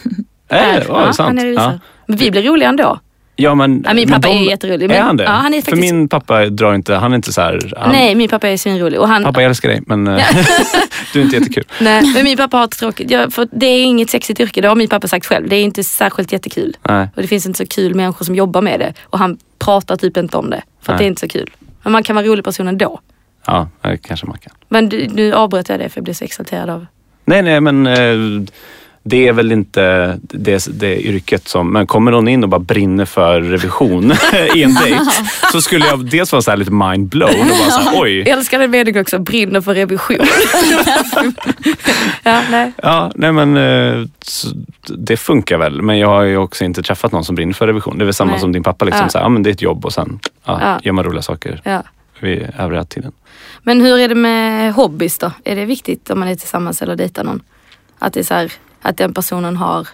Här. 0.57 0.85
ja, 0.87 1.05
ja, 1.05 1.13
sant. 1.13 1.27
Han 1.27 1.39
är 1.39 1.43
revisor. 1.43 1.63
Ja. 1.63 1.79
Men 2.05 2.17
vi 2.17 2.31
blir 2.31 2.43
roliga 2.43 2.69
ändå. 2.69 2.99
Ja, 3.39 3.55
men, 3.55 3.83
Ja, 3.87 3.93
min 3.93 4.09
pappa 4.09 4.27
är 4.29 4.49
jätterolig, 4.49 4.87
men- 4.87 4.97
är 4.97 5.01
han 5.01 5.17
det? 5.17 5.23
ja, 5.23 5.29
han 5.29 5.53
är 5.53 5.61
För 5.61 5.71
faktiskt- 5.71 5.93
min 5.93 6.09
pappa 6.09 6.45
drar 6.45 6.73
inte, 6.73 6.93
han 6.95 7.11
är 7.11 7.15
inte 7.15 7.33
så 7.33 7.41
här, 7.41 7.73
han, 7.77 7.91
Nej, 7.91 8.15
min 8.15 8.29
pappa 8.29 8.49
är 8.49 8.57
svinrolig. 8.57 8.99
Och 8.99 9.07
han, 9.07 9.23
Pappa 9.23 9.41
jag 9.41 9.49
älskar 9.49 9.69
dig 9.69 9.81
men 9.85 10.07
eh, 10.07 10.25
du 11.13 11.19
är 11.19 11.23
inte 11.23 11.35
jättekul. 11.37 11.63
Nej, 11.81 12.11
men 12.13 12.23
min 12.23 12.37
pappa 12.37 12.57
har 12.57 12.67
tråkigt, 12.67 13.11
ja, 13.11 13.29
för 13.29 13.47
det 13.51 13.65
är 13.65 13.83
inget 13.83 14.09
sexigt 14.09 14.39
yrke, 14.39 14.61
det 14.61 14.67
har 14.67 14.75
min 14.75 14.89
pappa 14.89 15.07
sagt 15.07 15.25
själv. 15.25 15.49
Det 15.49 15.55
är 15.55 15.63
inte 15.63 15.83
särskilt 15.83 16.31
jättekul. 16.31 16.77
Nej. 16.89 17.07
Och 17.15 17.21
det 17.21 17.27
finns 17.27 17.45
inte 17.45 17.57
så 17.57 17.65
kul 17.65 17.95
människor 17.95 18.25
som 18.25 18.35
jobbar 18.35 18.61
med 18.61 18.79
det. 18.79 18.93
Och 19.03 19.19
han 19.19 19.37
pratar 19.59 19.95
typ 19.95 20.17
inte 20.17 20.37
om 20.37 20.49
det. 20.49 20.61
För 20.81 20.93
att 20.93 20.99
det 20.99 21.05
är 21.05 21.07
inte 21.07 21.19
så 21.21 21.27
kul. 21.27 21.49
Men 21.83 21.91
man 21.91 22.03
kan 22.03 22.15
vara 22.15 22.25
rolig 22.25 22.45
person 22.45 22.67
ändå. 22.67 22.99
Ja, 23.45 23.69
det 23.81 23.97
kanske 23.97 24.25
man 24.27 24.37
kan. 24.37 24.53
Men 24.69 24.89
du, 24.89 25.07
nu 25.07 25.33
avbröt 25.33 25.69
jag 25.69 25.79
det 25.79 25.89
för 25.89 25.97
jag 25.99 26.03
blev 26.03 26.13
så 26.13 26.23
exalterad 26.23 26.69
av... 26.69 26.85
Nej, 27.25 27.41
nej 27.41 27.61
men 27.61 27.87
eh, 27.87 28.43
det 29.09 29.27
är 29.27 29.33
väl 29.33 29.51
inte 29.51 30.17
det, 30.21 30.67
det 30.79 31.01
yrket 31.01 31.47
som, 31.47 31.73
men 31.73 31.87
kommer 31.87 32.11
någon 32.11 32.27
in 32.27 32.43
och 32.43 32.49
bara 32.49 32.59
brinner 32.59 33.05
för 33.05 33.41
revision 33.41 34.11
i 34.55 34.63
en 34.63 34.73
dejt 34.73 34.99
så 35.51 35.61
skulle 35.61 35.85
jag 35.85 36.05
dels 36.09 36.31
vara 36.31 36.41
så 36.41 36.51
här 36.51 36.57
lite 36.57 36.71
mind 36.71 37.09
blown 37.09 37.29
och 37.41 37.57
bara 37.59 37.69
så 37.69 37.79
här, 37.81 38.01
oj. 38.01 38.17
Jag 38.17 38.27
älskar 38.27 38.59
den 38.59 38.71
meningen 38.71 39.01
också, 39.01 39.19
brinner 39.19 39.61
för 39.61 39.73
revision. 39.73 40.17
ja, 42.23 42.41
nej. 42.51 42.71
Ja, 42.83 43.11
nej 43.15 43.31
men 43.31 43.57
eh, 43.57 44.05
det 44.87 45.17
funkar 45.17 45.57
väl. 45.57 45.81
Men 45.81 45.97
jag 45.97 46.07
har 46.07 46.21
ju 46.23 46.37
också 46.37 46.63
inte 46.65 46.83
träffat 46.83 47.11
någon 47.11 47.23
som 47.25 47.35
brinner 47.35 47.53
för 47.53 47.67
revision. 47.67 47.97
Det 47.97 48.03
är 48.03 48.05
väl 48.05 48.13
samma 48.13 48.31
Nej. 48.31 48.39
som 48.39 48.51
din 48.51 48.63
pappa. 48.63 48.85
Liksom, 48.85 49.03
Ja. 49.03 49.09
så 49.09 49.17
här, 49.17 49.25
ja, 49.25 49.29
men 49.29 49.43
det 49.43 49.49
är 49.49 49.51
ett 49.51 49.61
jobb 49.61 49.85
och 49.85 49.93
sen 49.93 50.19
ja, 50.45 50.59
Ja. 50.61 50.79
gör 50.83 50.91
man 50.93 51.03
roliga 51.05 51.21
saker 51.21 51.61
Ja. 51.63 51.83
vid 52.19 52.47
övriga 52.59 52.83
tiden. 52.83 53.11
Men 53.63 53.81
hur 53.81 53.99
är 53.99 54.07
det 54.09 54.15
med 54.15 54.73
hobbys 54.73 55.17
då? 55.17 55.31
Är 55.43 55.55
det 55.55 55.65
viktigt 55.65 56.09
om 56.09 56.19
man 56.19 56.27
är 56.27 56.35
tillsammans 56.35 56.81
eller 56.81 56.95
dejtar 56.95 57.23
någon? 57.23 57.41
Att 57.99 58.13
det 58.13 58.19
är 58.19 58.23
så 58.23 58.33
här, 58.33 58.51
att 58.89 58.97
den 58.97 59.13
personen 59.13 59.57
har 59.57 59.87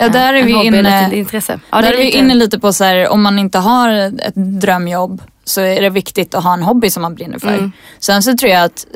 Ja, 0.00 0.08
där 0.08 0.34
är 0.34 0.44
vi 0.44 0.52
hobby 0.52 0.66
inne, 0.66 1.16
intresse. 1.16 1.60
Ja, 1.70 1.80
där 1.82 1.92
är 1.92 1.96
vi 1.96 2.04
lite- 2.04 2.18
inne 2.18 2.34
lite 2.34 2.58
på 2.58 2.72
så 2.72 2.84
här, 2.84 3.08
om 3.08 3.22
man 3.22 3.38
inte 3.38 3.58
har 3.58 3.90
ett 3.90 4.34
drömjobb 4.34 5.22
så 5.44 5.60
är 5.60 5.82
det 5.82 5.90
viktigt 5.90 6.34
att 6.34 6.44
ha 6.44 6.54
en 6.54 6.62
hobby 6.62 6.90
som 6.90 7.02
man 7.02 7.14
brinner 7.14 7.38
för. 7.38 7.54
Mm. 7.54 7.72
Sen 7.98 8.22
så 8.22 8.36
tror 8.36 8.52
jag 8.52 8.64
att 8.64 8.86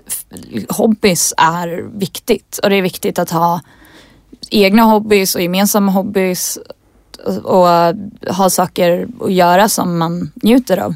hobbys 0.68 1.34
är 1.36 1.98
viktigt 1.98 2.60
och 2.62 2.70
det 2.70 2.76
är 2.76 2.82
viktigt 2.82 3.18
att 3.18 3.30
ha 3.30 3.60
egna 4.50 4.82
hobbys 4.82 5.34
och 5.34 5.40
gemensamma 5.40 5.92
hobbys 5.92 6.58
och, 7.24 7.36
och 7.36 7.94
ha 8.34 8.50
saker 8.50 9.08
att 9.20 9.32
göra 9.32 9.68
som 9.68 9.98
man 9.98 10.30
njuter 10.34 10.78
av. 10.78 10.94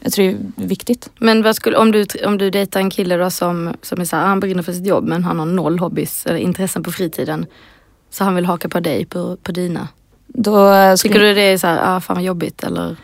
Jag 0.00 0.12
tror 0.12 0.24
det 0.56 0.64
är 0.64 0.68
viktigt. 0.68 1.10
Men 1.18 1.42
vad 1.42 1.56
skulle, 1.56 1.76
om, 1.76 1.92
du, 1.92 2.06
om 2.26 2.38
du 2.38 2.50
dejtar 2.50 2.80
en 2.80 2.90
kille 2.90 3.16
då 3.16 3.30
som, 3.30 3.74
som 3.82 4.00
är 4.00 4.04
så 4.04 4.16
här, 4.16 4.26
han 4.26 4.40
brinner 4.40 4.62
för 4.62 4.72
sitt 4.72 4.86
jobb 4.86 5.04
men 5.04 5.24
han 5.24 5.38
har 5.38 5.46
noll 5.46 5.78
hobbys 5.78 6.26
eller 6.26 6.38
intressen 6.38 6.82
på 6.82 6.92
fritiden. 6.92 7.46
Så 8.10 8.24
han 8.24 8.34
vill 8.34 8.46
haka 8.46 8.68
på 8.68 8.80
dig 8.80 9.04
på, 9.06 9.36
på 9.42 9.52
dina. 9.52 9.88
Då 10.26 10.66
skulle, 10.96 10.96
Tycker 11.14 11.20
du 11.26 11.34
det 11.34 11.42
är 11.42 11.58
så 11.58 11.66
här, 11.66 11.96
ah, 11.96 12.00
fan 12.00 12.16
vad 12.16 12.24
jobbigt 12.24 12.64
eller? 12.64 12.96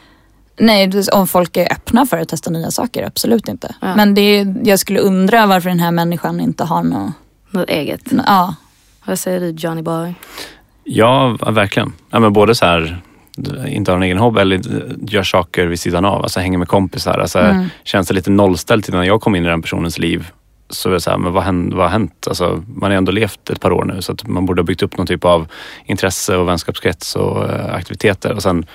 Nej, 0.59 0.93
om 1.13 1.27
folk 1.27 1.57
är 1.57 1.73
öppna 1.73 2.07
för 2.07 2.19
att 2.19 2.29
testa 2.29 2.51
nya 2.51 2.71
saker, 2.71 3.07
absolut 3.07 3.49
inte. 3.49 3.75
Ja. 3.81 3.97
Men 3.97 4.15
det 4.15 4.21
är, 4.21 4.57
jag 4.65 4.79
skulle 4.79 5.01
undra 5.01 5.47
varför 5.47 5.69
den 5.69 5.81
här 5.81 5.91
människan 5.91 6.41
inte 6.41 6.65
har 6.65 6.83
något, 6.83 7.13
Något 7.51 7.69
eget? 7.69 8.01
ja. 8.27 8.55
Vad 9.07 9.19
säger 9.19 9.41
du 9.41 9.51
Johnny 9.51 9.83
boy? 9.83 10.15
Ja, 10.85 11.37
verkligen. 11.49 11.93
Ja, 12.11 12.21
men 12.21 12.33
både 12.33 12.55
så 12.55 12.65
här, 12.67 13.03
inte 13.67 13.91
har 13.91 13.97
en 13.97 14.03
egen 14.03 14.19
hobby 14.19 14.41
eller 14.41 14.61
gör 15.11 15.23
saker 15.23 15.67
vid 15.67 15.81
sidan 15.81 16.05
av. 16.05 16.23
Alltså 16.23 16.41
hänger 16.41 16.59
med 16.59 16.69
kompisar. 16.69 17.19
Alltså, 17.19 17.39
Mm. 17.39 17.69
Känns 17.85 18.09
det 18.09 18.15
lite 18.15 18.31
nollställt 18.31 18.89
innan 18.89 19.07
jag 19.07 19.21
kom 19.21 19.35
in 19.35 19.45
i 19.45 19.49
den 19.49 19.63
personens 19.63 19.99
liv 19.99 20.31
så 20.71 20.89
är 20.89 20.93
det 20.93 21.01
så 21.01 21.11
här, 21.11 21.19
men 21.19 21.33
vad, 21.33 21.43
händer, 21.43 21.77
vad 21.77 21.87
har 21.87 21.91
hänt? 21.93 22.27
Alltså, 22.29 22.63
man 22.67 22.91
har 22.91 22.97
ändå 22.99 23.13
levt 23.13 23.51
ett 23.51 23.61
par 23.61 23.73
år 23.73 23.85
nu 23.85 24.03
så 24.03 24.13
att 24.13 24.27
man 24.29 24.47
borde 24.47 24.61
ha 24.63 24.65
byggt 24.67 24.83
upp 24.83 24.97
någon 24.99 25.07
typ 25.07 25.25
av 25.25 25.47
intresse 25.87 26.37
och 26.37 26.49
vänskapskrets 26.49 27.17
och 27.17 27.45
eh, 27.51 27.75
aktiviteter. 27.75 28.33
Och 28.33 28.43
sen, 28.43 28.67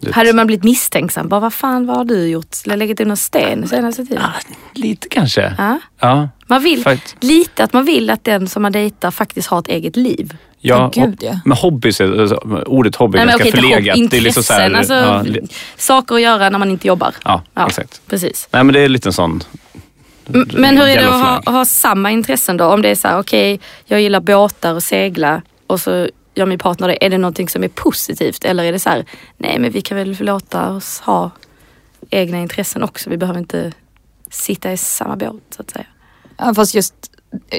det- 0.00 0.12
Hade 0.14 0.32
man 0.32 0.46
blivit 0.46 0.64
misstänksam? 0.64 1.28
Bara, 1.28 1.40
vad 1.40 1.52
fan 1.54 1.86
vad 1.86 1.96
har 1.96 2.04
du 2.04 2.26
gjort? 2.28 2.56
In 2.66 3.08
någon 3.08 3.16
sten 3.16 3.68
senaste 3.68 4.04
tiden? 4.06 4.22
Ah, 4.22 4.32
lite 4.74 5.08
kanske. 5.08 5.54
Ja. 5.58 5.78
Ja. 6.00 6.28
Man 6.46 6.62
vill, 6.62 6.82
Fakt- 6.84 7.16
lite 7.20 7.64
att 7.64 7.72
man 7.72 7.84
vill 7.84 8.10
att 8.10 8.24
den 8.24 8.48
som 8.48 8.62
man 8.62 8.72
dejtar 8.72 9.10
faktiskt 9.10 9.48
har 9.48 9.58
ett 9.58 9.68
eget 9.68 9.96
liv. 9.96 10.36
Ja, 10.62 10.90
Ja, 10.94 11.04
gud, 11.06 11.18
ja. 11.22 11.40
Men 11.44 11.56
hobbys, 11.58 12.00
alltså, 12.00 12.36
ordet 12.66 12.96
hobby 12.96 13.18
är 13.18 13.26
Nej, 13.26 13.32
ganska 13.32 13.48
okej, 13.48 13.60
förlegat. 13.62 13.98
hopp, 13.98 14.10
det 14.10 14.16
är 14.16 14.20
liksom 14.20 14.42
så 14.42 14.52
här, 14.52 14.66
intressen, 14.70 14.96
ja, 14.96 15.02
alltså, 15.04 15.32
li- 15.32 15.48
saker 15.76 16.14
att 16.14 16.20
göra 16.20 16.50
när 16.50 16.58
man 16.58 16.70
inte 16.70 16.86
jobbar. 16.88 17.14
ja, 17.24 17.42
exakt. 17.68 18.00
Precis. 18.06 18.48
Nej 18.52 18.64
men 18.64 18.72
det 18.74 18.80
är 18.80 18.88
lite 18.88 19.08
en 19.08 19.12
sån 19.12 19.42
Men 20.54 20.78
hur 20.78 20.86
är 20.86 20.96
det 20.96 21.08
att 21.08 21.44
ha, 21.44 21.52
ha 21.52 21.64
samma 21.64 22.10
intressen 22.10 22.56
då? 22.56 22.64
Om 22.64 22.82
det 22.82 22.88
är 22.88 22.94
så 22.94 23.08
här, 23.08 23.18
okej, 23.18 23.60
jag 23.84 24.00
gillar 24.00 24.20
båtar 24.20 24.74
och 24.74 24.82
segla 24.82 25.42
och 25.66 25.80
så 25.80 26.08
gör 26.34 26.46
min 26.46 26.58
partner 26.58 26.88
det. 26.88 27.04
Är 27.06 27.10
det 27.10 27.18
någonting 27.18 27.48
som 27.48 27.64
är 27.64 27.68
positivt 27.68 28.44
eller 28.44 28.64
är 28.64 28.72
det 28.72 28.78
så 28.78 28.90
här, 28.90 29.04
nej 29.36 29.58
men 29.58 29.70
vi 29.70 29.80
kan 29.80 29.96
väl 29.96 30.16
låta 30.20 30.70
oss 30.70 31.00
ha 31.00 31.30
egna 32.10 32.38
intressen 32.38 32.82
också. 32.82 33.10
Vi 33.10 33.16
behöver 33.16 33.40
inte 33.40 33.72
sitta 34.30 34.72
i 34.72 34.76
samma 34.76 35.16
båt 35.16 35.42
så 35.56 35.62
att 35.62 35.70
säga. 35.70 35.86
Ja, 36.36 36.54
fast 36.54 36.74
just 36.74 36.94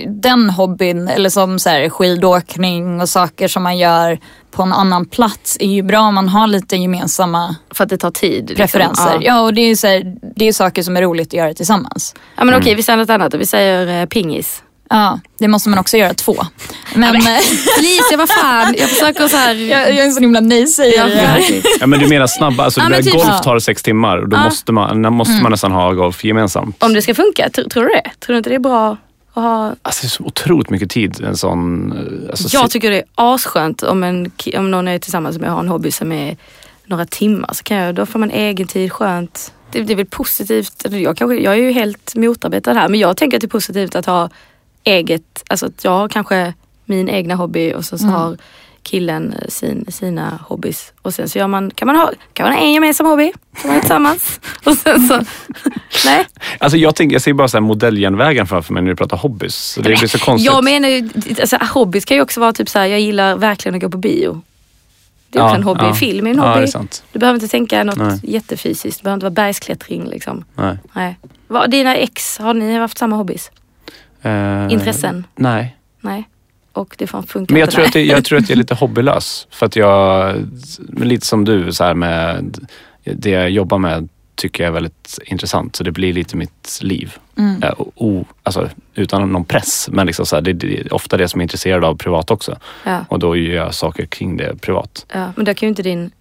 den 0.07 0.49
hobbyn, 0.49 1.07
eller 1.07 1.29
som 1.29 1.59
så 1.59 1.69
här, 1.69 1.89
skidåkning 1.89 3.01
och 3.01 3.09
saker 3.09 3.47
som 3.47 3.63
man 3.63 3.77
gör 3.77 4.19
på 4.51 4.63
en 4.63 4.73
annan 4.73 5.05
plats 5.05 5.57
är 5.59 5.67
ju 5.67 5.81
bra 5.83 5.99
om 5.99 6.15
man 6.15 6.29
har 6.29 6.47
lite 6.47 6.75
gemensamma 6.75 7.55
För 7.73 7.83
att 7.83 7.89
det 7.89 7.97
tar 7.97 8.11
tid. 8.11 8.39
liksom. 8.49 8.55
preferenser. 8.55 9.13
Ja. 9.13 9.19
Ja, 9.21 9.41
och 9.41 9.53
det 9.53 9.61
är 9.61 9.67
ju 9.67 9.75
så 9.75 9.87
här, 9.87 10.15
det 10.35 10.47
är 10.47 10.53
saker 10.53 10.83
som 10.83 10.97
är 10.97 11.01
roligt 11.01 11.27
att 11.27 11.33
göra 11.33 11.53
tillsammans. 11.53 12.15
ja 12.37 12.43
men 12.43 12.55
okej, 12.61 12.75
vi 12.75 12.83
säger 12.83 12.97
något 12.97 13.09
annat. 13.09 13.33
Vi 13.33 13.45
säger 13.45 14.01
eh, 14.01 14.05
pingis. 14.05 14.63
Ja, 14.89 15.19
det 15.39 15.47
måste 15.47 15.69
man 15.69 15.79
också 15.79 15.97
göra 15.97 16.13
två. 16.13 16.35
Men, 16.95 17.15
eh, 17.15 17.21
Felicia, 17.77 18.17
vad 18.17 18.29
fan. 18.29 18.75
Jag 18.77 18.89
försöker 18.89 19.27
så 19.27 19.37
här... 19.37 19.53
jag, 19.55 19.81
jag 19.89 19.97
är 19.97 20.03
en 20.03 20.11
sån 20.13 20.23
himla 20.23 20.39
nej-sägare. 20.39 21.41
Ja. 21.49 21.61
Ja 21.79 21.87
men 21.87 21.99
du 21.99 22.07
menar 22.07 22.27
snabba, 22.27 22.63
alltså 22.63 22.81
Ja, 22.81 22.89
men 22.89 23.03
typ 23.03 23.13
golf 23.13 23.41
tar 23.43 23.59
sex 23.59 23.83
timmar 23.83 24.17
och 24.17 24.29
då 24.29 24.37
Ja. 24.37 24.43
måste, 24.43 24.71
man, 24.71 25.01
när 25.01 25.09
måste 25.09 25.41
man 25.43 25.51
nästan 25.51 25.71
ha 25.71 25.91
golf 25.91 26.23
gemensamt. 26.23 26.83
Om 26.83 26.93
det 26.93 27.01
ska 27.01 27.15
funka, 27.15 27.47
tr- 27.47 27.69
tror 27.69 27.83
du 27.83 27.89
det? 27.89 28.11
Tror 28.19 28.33
du 28.33 28.37
inte 28.37 28.49
det 28.49 28.55
är 28.55 28.59
bra 28.59 28.97
att 29.33 29.43
ha... 29.43 29.75
Alltså 29.81 30.01
det 30.01 30.07
är 30.07 30.09
så 30.09 30.23
otroligt 30.23 30.69
mycket 30.69 30.89
tid 30.89 31.23
en 31.23 31.37
sån... 31.37 31.91
eh, 31.91 32.29
Alltså, 32.29 32.57
Jag 32.57 32.71
tycker 32.71 32.91
det 32.91 32.97
är 32.97 33.03
asskönt 33.15 33.83
om, 33.83 34.03
en, 34.03 34.31
om 34.57 34.71
någon 34.71 34.87
är 34.87 34.99
tillsammans 34.99 35.37
med 35.37 35.49
och 35.49 35.55
har 35.55 35.63
en 35.63 35.69
hobby 35.69 35.91
som 35.91 36.11
är 36.11 36.37
några 36.85 37.05
timmar. 37.05 37.49
Så 37.53 37.63
kan 37.63 37.77
jag, 37.77 37.95
då 37.95 38.05
får 38.05 38.19
man 38.19 38.31
egen 38.31 38.67
tid, 38.67 38.91
skönt. 38.91 39.53
Det, 39.71 39.81
det 39.81 39.93
är 39.93 39.97
väl 39.97 40.05
positivt. 40.05 40.85
Jag, 40.89 41.17
kanske, 41.17 41.35
jag 41.35 41.53
är 41.53 41.57
ju 41.57 41.71
helt 41.71 42.15
motarbetad 42.15 42.73
här 42.73 42.89
men 42.89 42.99
jag 42.99 43.17
tänker 43.17 43.37
att 43.37 43.41
det 43.41 43.47
är 43.47 43.49
positivt 43.49 43.95
att 43.95 44.05
ha 44.05 44.29
eget. 44.83 45.43
Alltså 45.47 45.65
att 45.65 45.83
jag 45.83 45.91
har 45.91 46.07
kanske 46.07 46.53
min 46.85 47.09
egna 47.09 47.35
hobby 47.35 47.73
och 47.73 47.85
så, 47.85 47.97
så 47.97 48.05
har 48.05 48.37
killen 48.83 49.35
sin, 49.49 49.85
sina 49.89 50.39
hobbys. 50.47 50.93
Och 51.01 51.13
sen 51.13 51.29
så 51.29 51.39
gör 51.39 51.47
man, 51.47 51.71
kan 51.75 51.85
man 51.85 51.95
ha, 51.95 52.11
kan 52.33 52.43
man 52.49 52.53
ha 52.57 52.61
en 52.65 52.73
gemensam 52.73 53.05
hobby 53.07 53.31
som 53.61 53.67
man 53.67 53.75
är 53.77 53.79
tillsammans. 53.81 54.39
Och 54.63 54.77
sen 54.77 55.07
så, 55.07 55.21
nej. 56.05 56.25
Alltså 56.59 56.77
jag, 56.77 56.95
tänker, 56.95 57.15
jag 57.15 57.21
ser 57.21 57.33
bara 57.33 57.47
så 57.47 57.57
här 57.57 57.61
modelljärnvägen 57.61 58.47
framför 58.47 58.73
mig 58.73 58.83
när 58.83 58.89
du 58.89 58.95
pratar 58.95 59.17
hobbys. 59.17 59.75
Det 59.75 59.81
blir 59.83 59.95
så 60.07 60.19
konstigt. 60.19 60.51
Jag 60.53 60.63
menar 60.63 60.89
ju, 60.89 61.09
alltså, 61.41 61.57
hobbys 61.73 62.05
kan 62.05 62.17
ju 62.17 62.23
också 62.23 62.39
vara 62.39 62.53
typ 62.53 62.69
så 62.69 62.79
här, 62.79 62.85
jag 62.85 62.99
gillar 62.99 63.35
verkligen 63.35 63.75
att 63.75 63.81
gå 63.81 63.89
på 63.89 63.97
bio. 63.97 64.41
Det 65.29 65.39
är 65.39 65.43
också 65.43 65.53
Ja, 65.53 65.57
en 65.57 65.63
hobby. 65.63 65.81
ja. 65.83 65.93
Film 65.93 66.27
är 66.27 66.31
en 66.31 66.37
Ja, 66.37 66.53
hobby. 66.53 66.65
det 66.65 66.75
är. 66.77 66.85
Du 67.11 67.19
behöver 67.19 67.35
inte 67.37 67.47
tänka 67.47 67.83
något 67.83 67.97
Nej. 67.97 68.19
jättefysiskt. 68.23 68.99
Det 68.99 69.03
behöver 69.03 69.15
inte 69.15 69.25
vara 69.25 69.31
bergsklättring 69.45 70.05
liksom. 70.05 70.43
Nej. 70.55 70.77
Nej. 70.93 71.17
Vad, 71.47 71.71
dina 71.71 71.95
ex, 71.95 72.37
har 72.37 72.53
ni 72.53 72.77
haft 72.77 72.97
samma 72.97 73.15
hobbys? 73.15 73.51
Eh, 74.21 74.67
Intressen? 74.73 75.27
Nej. 75.35 75.77
Nej. 76.01 76.27
Och 76.73 76.95
det 76.97 77.07
får 77.07 77.21
funka 77.21 77.53
Men 77.53 77.59
jag 77.59 77.67
inte, 77.67 77.75
tror, 77.75 77.85
att 77.85 77.93
det, 77.93 78.03
jag 78.03 78.25
tror 78.25 78.37
att 78.39 78.49
jag 78.49 78.51
är 78.55 78.57
lite 78.57 78.75
hobbylös. 78.75 79.47
För 79.51 79.65
att 79.65 79.75
jag, 79.75 80.35
lite 80.97 81.25
som 81.25 81.45
du, 81.45 81.73
så 81.73 81.83
här 81.83 81.93
med 81.93 82.57
det 83.03 83.29
jag 83.29 83.49
jobbar 83.49 83.77
med 83.77 84.09
tycker 84.35 84.63
jag 84.63 84.67
är 84.69 84.73
väldigt 84.73 85.19
intressant. 85.25 85.75
Så 85.75 85.83
det 85.83 85.91
blir 85.91 86.13
lite 86.13 86.37
mitt 86.37 86.79
liv. 86.81 87.13
Mm. 87.37 87.63
Eh, 87.63 87.69
och, 87.69 87.91
o, 87.95 88.25
alltså, 88.43 88.69
utan 88.95 89.31
någon 89.31 89.45
press. 89.45 89.89
Men 89.91 90.07
liksom 90.07 90.25
så 90.25 90.35
här, 90.35 90.41
det, 90.41 90.53
det 90.53 90.79
är 90.79 90.93
ofta 90.93 91.17
det 91.17 91.27
som 91.27 91.39
jag 91.39 91.43
är 91.43 91.45
intresserad 91.45 91.83
av 91.83 91.95
privat 91.95 92.31
också. 92.31 92.57
Ja, 92.83 93.05
Och 93.09 93.19
då 93.19 93.35
gör 93.35 93.55
jag 93.55 93.73
saker 93.73 94.05
kring 94.05 94.37
det 94.37 94.61
privat. 94.61 95.05
ja. 95.13 95.31
Men 95.35 95.45
då 95.45 95.53
kan 95.53 95.67
ju 95.67 95.69
inte 95.69 95.83
din, 95.83 96.11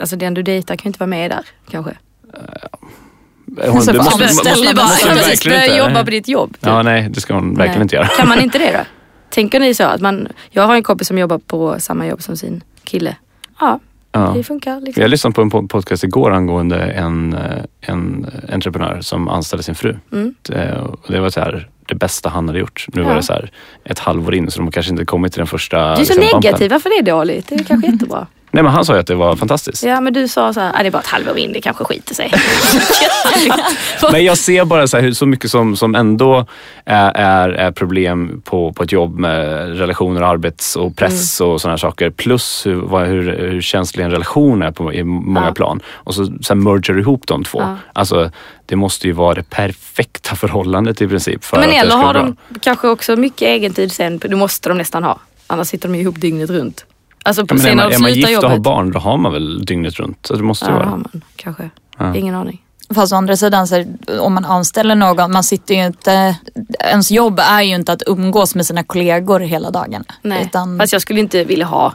alltså 0.00 0.16
den 0.16 0.34
du 0.34 0.42
dejtar 0.42 0.76
kan 0.76 0.84
ju 0.84 0.88
inte 0.88 0.98
vara 0.98 1.06
med 1.10 1.30
där 1.30 1.44
kanske. 1.70 1.92
Hon, 2.32 3.58
Alltså, 3.62 3.90
för 3.92 3.98
måste, 3.98 4.22
måste, 4.22 4.50
du 4.50 4.74
måste 4.74 5.08
ja, 5.08 5.14
precis, 5.14 5.28
verkligen 5.46 5.56
börja 5.58 5.64
inte. 5.64 5.76
jobba 5.76 6.04
på 6.04 6.10
ditt 6.10 6.28
jobb. 6.28 6.52
typ. 6.52 6.58
Ja, 6.66 6.82
nej, 6.82 7.08
det 7.10 7.20
ska 7.20 7.34
hon 7.34 7.48
verkligen 7.54 7.72
Nej. 7.78 7.82
inte 7.82 7.96
göra. 7.96 8.06
Kan 8.06 8.28
man 8.28 8.40
inte 8.46 8.58
det 8.58 8.72
då? 8.72 8.84
Tänker 9.32 9.60
ni 9.60 9.74
så 9.74 9.84
att 9.84 10.00
man, 10.00 10.28
jag 10.50 10.62
har 10.62 10.74
en 10.74 10.82
kompis 10.82 11.08
som 11.08 11.18
jobbar 11.18 11.38
på 11.38 11.76
samma 11.78 12.06
jobb 12.06 12.22
som 12.22 12.36
sin 12.36 12.64
kille. 12.84 13.16
Ja, 13.60 13.80
Ja. 14.12 14.32
det 14.36 14.42
funkar 14.44 14.80
liksom. 14.80 15.00
Jag 15.00 15.10
lyssnade 15.10 15.34
på 15.34 15.42
en 15.42 15.50
po- 15.50 15.68
podcast 15.68 16.04
igår 16.04 16.30
angående 16.32 16.76
en, 16.82 17.32
eh, 17.32 17.64
en 17.80 18.26
entreprenör 18.52 19.00
som 19.00 19.28
anställde 19.28 19.62
sin 19.62 19.74
fru. 19.74 19.96
Mm. 20.12 20.34
Det, 20.42 20.72
och 20.80 21.12
det 21.12 21.20
var 21.20 21.30
så 21.30 21.40
här, 21.40 21.68
det 21.86 21.94
bästa 21.94 22.28
han 22.28 22.48
hade 22.48 22.58
gjort. 22.60 22.86
Nu 22.88 23.02
var 23.02 23.10
Ja. 23.10 23.16
det 23.16 23.22
så 23.22 23.32
här, 23.32 23.50
ett 23.84 23.98
halvår 23.98 24.34
in 24.34 24.50
så 24.50 24.58
de 24.60 24.70
kanske 24.70 24.92
inte 24.92 25.04
kommit 25.04 25.32
till 25.32 25.38
den 25.40 25.46
första 25.46 25.76
Du 25.78 25.82
är 25.90 25.94
så 25.94 26.00
liksom, 26.00 26.16
bumpen. 26.20 26.40
negativ, 26.42 26.70
varför 26.70 26.88
är 26.90 27.02
det 27.02 27.10
dåligt? 27.10 27.48
Det 27.48 27.54
är 27.54 27.64
kanske 27.64 27.90
jättebra. 27.90 28.26
Nej 28.54 28.62
men 28.64 28.72
han 28.72 28.84
sa 28.84 28.92
ju 28.94 29.00
att 29.00 29.06
det 29.06 29.14
var 29.14 29.36
fantastiskt. 29.36 29.82
Ja 29.82 30.00
men 30.00 30.12
du 30.12 30.28
sa 30.28 30.52
så 30.52 30.60
här, 30.60 30.72
ah, 30.74 30.82
det 30.82 30.86
är 30.86 30.90
bara 30.90 30.98
ett 30.98 31.06
halvår 31.06 31.38
in, 31.38 31.52
det 31.52 31.60
kanske 31.60 31.84
skiter 31.84 32.14
sig. 32.14 32.32
Men 34.12 34.24
jag 34.24 34.38
ser 34.38 34.64
bara 34.64 34.86
så, 34.88 34.96
här, 34.96 35.04
hur, 35.04 35.12
så 35.12 35.26
mycket 35.26 35.50
som, 35.50 35.76
som 35.76 35.94
ändå 35.94 36.46
är, 36.84 37.10
är, 37.14 37.48
är 37.48 37.72
problem 37.72 38.42
på, 38.44 38.72
på 38.72 38.82
ett 38.82 38.92
jobb 38.92 39.18
med 39.18 39.68
relationer, 39.78 40.20
arbets 40.22 40.76
och 40.76 40.96
press 40.96 41.40
Mm. 41.40 41.52
och 41.52 41.60
sådana 41.60 41.78
saker. 41.78 42.10
Plus 42.10 42.66
hur, 42.66 42.74
vad, 42.74 43.06
hur, 43.06 43.36
hur 43.38 43.60
känslig 43.60 44.04
en 44.04 44.10
relation 44.10 44.62
är 44.62 44.70
på, 44.70 44.92
i 44.92 45.04
många 45.04 45.46
Ja. 45.46 45.54
plan. 45.54 45.80
Och 45.88 46.14
så, 46.14 46.32
så 46.40 46.54
merger 46.54 46.98
ihop 46.98 47.26
de 47.26 47.44
två. 47.44 47.60
Ja. 47.60 47.76
Alltså, 47.92 48.30
det 48.66 48.76
måste 48.76 49.06
ju 49.06 49.12
vara 49.12 49.34
det 49.34 49.50
perfekta 49.50 50.36
förhållandet 50.36 51.02
i 51.02 51.08
princip. 51.08 51.44
För 51.44 51.56
men 51.56 51.70
eller 51.70 51.96
har 51.96 52.14
de 52.14 52.36
kanske 52.60 52.88
också 52.88 53.16
mycket 53.16 53.42
egentid 53.48 53.92
sen, 53.92 54.18
det 54.18 54.36
måste 54.36 54.68
de 54.68 54.78
nästan 54.78 55.04
ha. 55.04 55.18
Annars 55.46 55.68
sitter 55.68 55.88
de 55.88 55.94
ihop 55.98 56.20
dygnet 56.20 56.50
runt. 56.50 56.84
Alltså 57.24 57.42
Ja, 57.42 57.46
men 57.54 57.56
är 57.58 57.62
sen 57.62 57.76
när 57.76 57.84
man, 57.84 57.92
är 57.92 57.98
man 57.98 58.12
gift 58.14 58.28
och 58.28 58.34
har 58.44 58.50
jobbet. 58.50 58.62
barn, 58.62 58.90
då 58.92 58.98
har 58.98 59.16
man 59.16 59.32
väl 59.32 59.64
dygnet 59.64 59.94
runt? 59.94 60.26
Så 60.26 60.34
det 60.34 60.42
måste 60.42 60.64
Ja, 60.66 60.70
ju 60.70 60.76
vara. 60.76 60.88
har 60.88 60.96
man 60.96 61.22
kanske. 61.36 61.70
Ja. 61.98 62.14
Ingen 62.16 62.34
aning. 62.34 62.62
Fast 62.94 63.12
å 63.12 63.16
andra 63.16 63.36
sidan, 63.36 63.66
så 63.68 63.74
här, 63.74 63.86
om 64.20 64.34
man 64.34 64.44
anställer 64.44 64.94
någon, 64.94 65.32
man 65.32 65.44
sitter 65.44 65.74
ju 65.74 65.86
inte, 65.86 66.36
ens 66.80 67.10
jobb 67.10 67.40
är 67.42 67.62
ju 67.62 67.74
inte 67.74 67.92
att 67.92 68.02
umgås 68.06 68.54
med 68.54 68.66
sina 68.66 68.82
kollegor 68.84 69.40
hela 69.40 69.70
dagarna. 69.70 70.04
Nej. 70.22 70.42
Utan, 70.46 70.78
Fast 70.78 70.92
jag 70.92 71.02
skulle 71.02 71.20
inte 71.20 71.44
vilja 71.44 71.66
ha 71.66 71.94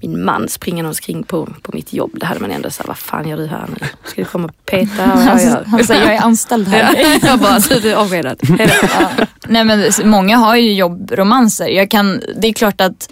min 0.00 0.24
man 0.24 0.48
springande 0.48 0.88
omkring 0.88 1.22
på, 1.22 1.48
på 1.62 1.72
mitt 1.74 1.92
jobb. 1.92 2.10
Det 2.14 2.26
hade 2.26 2.40
man 2.40 2.50
ändå 2.50 2.70
såhär, 2.70 2.88
vad 2.88 2.98
fan 2.98 3.28
gör 3.28 3.36
du 3.36 3.46
här 3.46 3.66
nu? 3.80 3.86
Ska 4.04 4.20
du 4.20 4.24
komma 4.24 4.48
och 4.48 4.66
peta 4.66 4.86
vad 4.96 5.08
jag 5.08 5.30
han, 5.30 5.40
gör? 5.42 5.64
han 5.64 5.84
säger 5.84 6.02
jag 6.06 6.14
är 6.14 6.20
anställd 6.22 6.68
här. 6.68 6.94
Ja, 7.22 7.28
jag 7.28 7.38
bara, 7.38 7.60
så 7.60 7.74
du 7.78 7.90
är 7.90 7.96
avskedad. 7.96 8.38
Ja. 8.58 9.26
Nej 9.48 9.64
men 9.64 9.90
många 10.04 10.36
har 10.36 10.56
ju 10.56 10.72
jobbromanser. 10.74 11.68
Jag 11.68 11.90
kan, 11.90 12.20
det 12.36 12.48
är 12.48 12.52
klart 12.52 12.80
att 12.80 13.08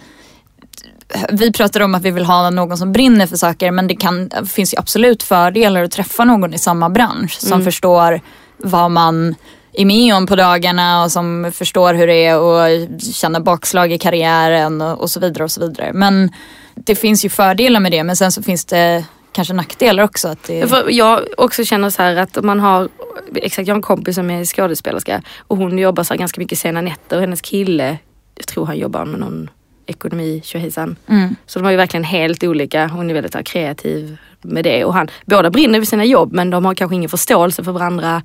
vi 1.29 1.51
pratar 1.51 1.79
om 1.79 1.95
att 1.95 2.01
vi 2.01 2.11
vill 2.11 2.25
ha 2.25 2.49
någon 2.49 2.77
som 2.77 2.91
brinner 2.91 3.27
för 3.27 3.37
saker 3.37 3.71
men 3.71 3.87
det 3.87 3.95
kan, 3.95 4.29
finns 4.47 4.73
ju 4.73 4.77
absolut 4.77 5.23
fördelar 5.23 5.83
att 5.83 5.91
träffa 5.91 6.25
någon 6.25 6.53
i 6.53 6.57
samma 6.57 6.89
bransch 6.89 7.39
som 7.39 7.53
Mm. 7.53 7.65
förstår 7.65 8.21
vad 8.57 8.91
man 8.91 9.35
är 9.73 9.85
med 9.85 10.15
om 10.15 10.27
på 10.27 10.35
dagarna 10.35 11.03
och 11.03 11.11
som 11.11 11.51
förstår 11.53 11.93
hur 11.93 12.07
det 12.07 12.25
är 12.25 12.35
att 12.35 13.03
känna 13.03 13.39
bakslag 13.39 13.91
i 13.91 13.97
karriären 13.97 14.81
och, 14.81 15.01
och 15.01 15.09
så 15.09 15.19
vidare 15.19 15.43
och 15.43 15.51
så 15.51 15.61
vidare. 15.61 15.91
Men 15.93 16.31
det 16.75 16.95
finns 16.95 17.25
ju 17.25 17.29
fördelar 17.29 17.79
med 17.79 17.91
det 17.91 18.03
men 18.03 18.15
sen 18.15 18.31
så 18.31 18.43
finns 18.43 18.65
det 18.65 19.05
kanske 19.31 19.53
nackdelar 19.53 20.03
också. 20.03 20.27
Att 20.27 20.43
det, 20.43 20.73
jag 20.89 21.21
också 21.37 21.63
känner 21.63 21.89
så 21.89 22.01
här 22.01 22.15
att 22.15 22.43
man 22.43 22.59
har, 22.59 22.89
exakt 23.35 23.67
jag 23.67 23.73
har 23.73 23.77
en 23.77 23.81
kompis 23.81 24.15
som 24.15 24.29
är 24.31 24.45
skådespelerska 24.45 25.21
och 25.37 25.57
hon 25.57 25.77
jobbar 25.79 26.03
så 26.03 26.15
ganska 26.15 26.41
mycket 26.41 26.59
sena 26.59 26.81
nätter 26.81 27.15
och 27.15 27.21
hennes 27.21 27.41
kille, 27.41 27.97
jag 28.35 28.47
tror 28.47 28.65
han 28.65 28.77
jobbar 28.77 29.05
med 29.05 29.19
någon 29.19 29.49
ekonomi, 29.85 30.41
tjohejsan. 30.43 30.95
mm. 31.07 31.35
Så 31.45 31.59
de 31.59 31.65
har 31.65 31.71
ju 31.71 31.77
verkligen 31.77 32.03
helt 32.03 32.43
olika, 32.43 32.87
hon 32.87 33.09
är 33.09 33.13
väldigt 33.13 33.35
här, 33.35 33.43
kreativ 33.43 34.17
med 34.41 34.63
det 34.63 34.85
och 34.85 34.93
han, 34.93 35.07
båda 35.25 35.49
brinner 35.49 35.79
för 35.79 35.85
sina 35.85 36.05
jobb 36.05 36.33
men 36.33 36.49
de 36.49 36.65
har 36.65 36.75
kanske 36.75 36.95
ingen 36.95 37.09
förståelse 37.09 37.63
för 37.63 37.71
varandra 37.71 38.21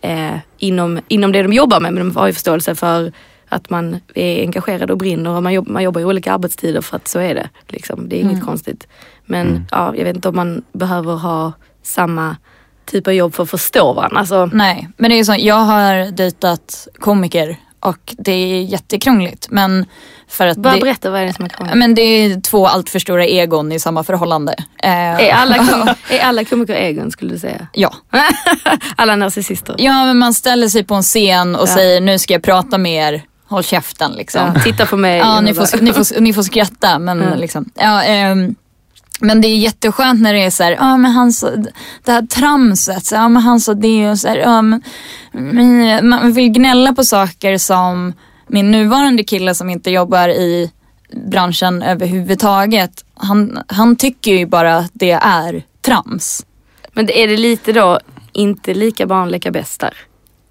eh, 0.00 0.34
inom, 0.58 1.00
inom 1.08 1.32
det 1.32 1.42
de 1.42 1.52
jobbar 1.52 1.80
med 1.80 1.92
men 1.92 2.08
de 2.08 2.16
har 2.16 2.26
ju 2.26 2.32
förståelse 2.32 2.74
för 2.74 3.12
att 3.48 3.70
man 3.70 4.00
är 4.14 4.40
engagerad 4.40 4.90
och 4.90 4.98
brinner 4.98 5.30
och 5.30 5.42
man, 5.42 5.52
jobb, 5.52 5.68
man 5.68 5.82
jobbar 5.82 6.00
i 6.00 6.04
olika 6.04 6.32
arbetstider 6.32 6.80
för 6.80 6.96
att 6.96 7.08
så 7.08 7.18
är 7.18 7.34
det. 7.34 7.48
Liksom. 7.68 8.08
Det 8.08 8.16
är 8.16 8.20
inget 8.20 8.32
Mm. 8.32 8.46
konstigt. 8.46 8.88
Men 9.24 9.66
ja, 9.70 9.94
jag 9.96 10.04
vet 10.04 10.16
inte 10.16 10.28
om 10.28 10.36
man 10.36 10.62
behöver 10.72 11.12
ha 11.14 11.52
samma 11.82 12.36
typ 12.84 13.06
av 13.06 13.12
jobb 13.12 13.34
för 13.34 13.42
att 13.42 13.50
förstå 13.50 13.92
varandra. 13.92 14.18
Alltså, 14.18 14.50
Nej, 14.52 14.88
men 14.96 15.10
det 15.10 15.18
är 15.18 15.24
så, 15.24 15.34
jag 15.38 15.54
har 15.54 16.10
dejtat 16.10 16.88
komiker 16.98 17.56
och 17.86 18.14
det 18.18 18.32
är 18.32 18.62
jättekrångligt. 18.62 19.46
Men 19.50 19.86
för 20.28 20.46
att 20.46 20.56
Bara 20.58 20.74
det, 20.74 20.80
berätta 20.80 21.10
vad 21.10 21.20
är 21.20 21.24
det 21.26 21.32
som 21.32 21.44
är 21.44 21.48
krångligt. 21.48 21.76
men 21.76 21.94
det 21.94 22.02
är 22.02 22.40
två 22.40 22.66
allt 22.66 22.90
för 22.90 22.98
stora 22.98 23.26
egon 23.26 23.72
i 23.72 23.80
samma 23.80 24.04
förhållande. 24.04 24.54
Eh, 24.82 24.90
Är 25.20 25.32
alla, 25.32 25.56
kom- 25.56 25.94
är 26.10 26.20
alla 26.20 26.44
komiker 26.44 26.74
egon 26.74 27.10
skulle 27.10 27.32
du 27.32 27.38
säga? 27.38 27.66
Ja. 27.72 27.94
alla 28.96 29.16
narcissister? 29.16 29.74
ja, 29.78 30.04
men 30.06 30.18
man 30.18 30.34
ställer 30.34 30.68
sig 30.68 30.84
på 30.84 30.94
en 30.94 31.02
scen 31.02 31.56
och 31.56 31.68
Ja. 31.68 31.74
säger 31.74 32.00
nu 32.00 32.18
ska 32.18 32.32
jag 32.34 32.42
prata 32.42 32.78
med 32.78 33.14
er, 33.14 33.22
håll 33.48 33.62
käften 33.64 34.12
liksom. 34.12 34.52
Ja, 34.54 34.60
titta 34.60 34.86
på 34.86 34.96
mig. 34.96 35.18
Ja, 35.18 35.40
ni 35.40 35.54
får, 35.54 35.80
ni 35.82 35.92
får, 35.92 36.20
ni 36.20 36.32
får 36.32 36.42
skratta 36.42 36.98
men 36.98 37.22
Ja. 37.22 37.34
liksom. 37.34 37.70
Ja, 37.74 38.02
ehm, 38.02 38.54
men 39.20 39.40
det 39.40 39.48
är 39.48 39.56
jätteskönt 39.56 40.20
när 40.20 40.34
det 40.34 40.44
är 40.44 40.50
så 40.50 40.62
här, 40.62 40.72
ja 40.72 40.96
men 40.96 41.10
han 41.10 41.32
sa, 41.32 41.50
det 42.04 42.12
här 42.12 42.26
tramset, 42.26 43.06
så, 43.06 43.14
ja 43.14 43.28
men 43.28 43.42
han 43.42 43.60
sa 43.60 43.74
det 43.74 44.10
och 44.10 44.18
så 44.18 44.28
här, 44.28 44.36
ja, 44.36 44.62
men, 45.32 46.08
man 46.08 46.32
vill 46.32 46.48
gnälla 46.48 46.92
på 46.92 47.04
saker 47.04 47.58
som 47.58 48.12
min 48.46 48.70
nuvarande 48.70 49.24
kille 49.24 49.54
som 49.54 49.70
inte 49.70 49.90
jobbar 49.90 50.28
i 50.28 50.72
branschen 51.12 51.82
överhuvudtaget, 51.82 53.04
han, 53.14 53.58
han 53.68 53.96
tycker 53.96 54.32
ju 54.32 54.46
bara 54.46 54.76
att 54.76 54.90
det 54.94 55.10
är 55.10 55.64
trams. 55.82 56.46
Men 56.92 57.10
är 57.10 57.28
det 57.28 57.36
lite 57.36 57.72
då 57.72 58.00
inte 58.32 58.74
lika 58.74 59.06
barn 59.06 59.28
leka 59.28 59.50
bäst 59.50 59.80
där? 59.80 59.94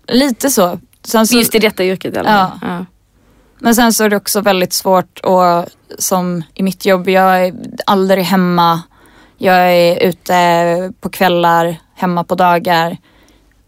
Lite 0.08 0.50
så. 0.50 0.80
Sen 1.04 1.28
så 1.28 1.38
Just 1.38 1.56
i 1.56 1.60
detta 1.60 1.86
yrket 1.86 2.18
alla 2.18 2.30
fall. 2.30 2.60
Ja. 2.62 2.86
Men 3.60 3.76
sen 3.76 3.94
så 3.94 4.04
är 4.04 4.10
det 4.10 4.16
också 4.16 4.42
väldigt 4.42 4.74
svårt 4.74 5.20
och 5.20 5.66
som 6.00 6.44
i 6.54 6.64
mitt 6.64 6.86
jobb, 6.86 7.10
jag 7.10 7.46
är 7.46 7.54
aldrig 7.86 8.24
hemma. 8.26 8.82
Jag 9.38 9.74
är 9.74 10.04
ute 10.08 10.94
på 11.02 11.10
kvällar, 11.10 11.76
hemma 11.96 12.24
på 12.24 12.36
dagar. 12.36 12.98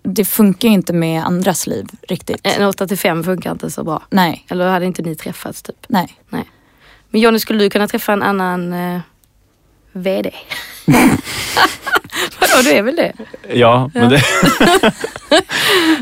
Det 0.04 0.26
funkar 0.26 0.68
ju 0.68 0.74
inte 0.74 0.94
med 0.94 1.26
andras 1.26 1.68
liv 1.68 1.88
riktigt. 2.08 2.40
En 2.44 2.64
8 2.68 2.88
till 2.88 2.98
5 2.98 3.24
funkar 3.24 3.52
inte 3.52 3.70
så 3.72 3.84
bra. 3.84 4.04
Nej, 4.10 4.46
Eller 4.50 4.68
hade 4.70 4.86
inte 4.86 5.02
ni 5.02 5.16
träffats 5.16 5.62
typ? 5.62 5.86
nej. 5.88 6.18
Nej. 6.30 6.44
Men 7.10 7.22
Jonny, 7.22 7.40
skulle 7.40 7.60
du 7.64 7.70
kunna 7.70 7.88
träffa 7.88 8.14
en 8.14 8.24
annan 8.24 8.74
eh, 8.74 9.00
VD? 9.92 10.32
Vadå, 12.40 12.62
du 12.64 12.70
är 12.70 12.82
väl 12.82 12.96
det? 12.96 13.14
Ja, 13.54 13.92
men 13.94 14.10
det... 14.10 14.22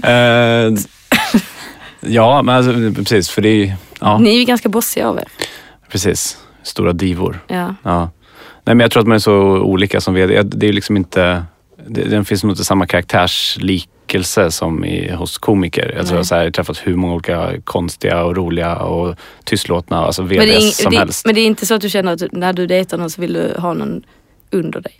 Eh, 0.03 0.71
ja, 2.07 2.41
men 2.41 2.55
alltså, 2.55 3.01
precis. 3.03 3.29
För 3.29 3.41
det 3.41 3.49
är 3.49 3.75
ja, 3.99 4.17
Ni 4.17 4.29
är 4.35 4.39
ju 4.39 4.45
ganska 4.45 4.69
bossiga 4.69 5.09
av 5.09 5.17
er. 5.17 5.27
precis. 5.91 6.37
Stora 6.63 6.93
divor. 6.93 7.39
Ja. 7.47 7.75
Ja. 7.83 7.99
Nej, 8.63 8.75
men 8.75 8.79
jag 8.79 8.91
tror 8.91 9.01
att 9.01 9.07
man 9.07 9.15
är 9.15 9.19
så 9.19 9.35
olika 9.61 10.01
som 10.01 10.13
vd. 10.13 10.41
Det 10.43 10.67
är 10.67 10.73
liksom 10.73 10.97
inte... 10.97 11.43
Det, 11.87 12.03
det 12.03 12.25
finns 12.25 12.43
nog 12.43 12.51
inte 12.51 12.65
samma 12.65 12.85
karaktärslikelse 12.87 14.51
som 14.51 14.85
i, 14.85 15.11
hos 15.11 15.37
komiker. 15.37 15.93
Jag 15.97 16.07
tror 16.07 16.23
jag 16.31 16.37
har 16.37 16.51
träffat 16.51 16.77
hur 16.83 16.95
många 16.95 17.13
olika 17.13 17.51
konstiga 17.63 18.23
och 18.23 18.35
roliga 18.37 18.75
och 18.75 19.15
tystlåtna 19.43 19.97
alltså 20.05 20.21
Men, 20.21 20.29
det 20.29 20.55
är, 20.55 20.59
VDs 20.59 20.77
som 20.77 20.91
det, 20.91 20.97
helst. 20.97 21.25
men 21.25 21.35
det 21.35 21.41
är 21.41 21.45
inte 21.45 21.65
så 21.65 21.73
att 21.75 21.81
du 21.81 21.89
känner 21.89 22.13
att 22.13 22.23
när 22.31 22.53
du 22.53 22.67
dejtar 22.67 22.97
någon 22.97 23.09
så 23.09 23.21
vill 23.21 23.33
du 23.33 23.53
ha 23.57 23.73
någon 23.73 24.03
under 24.51 24.81
dig? 24.81 24.93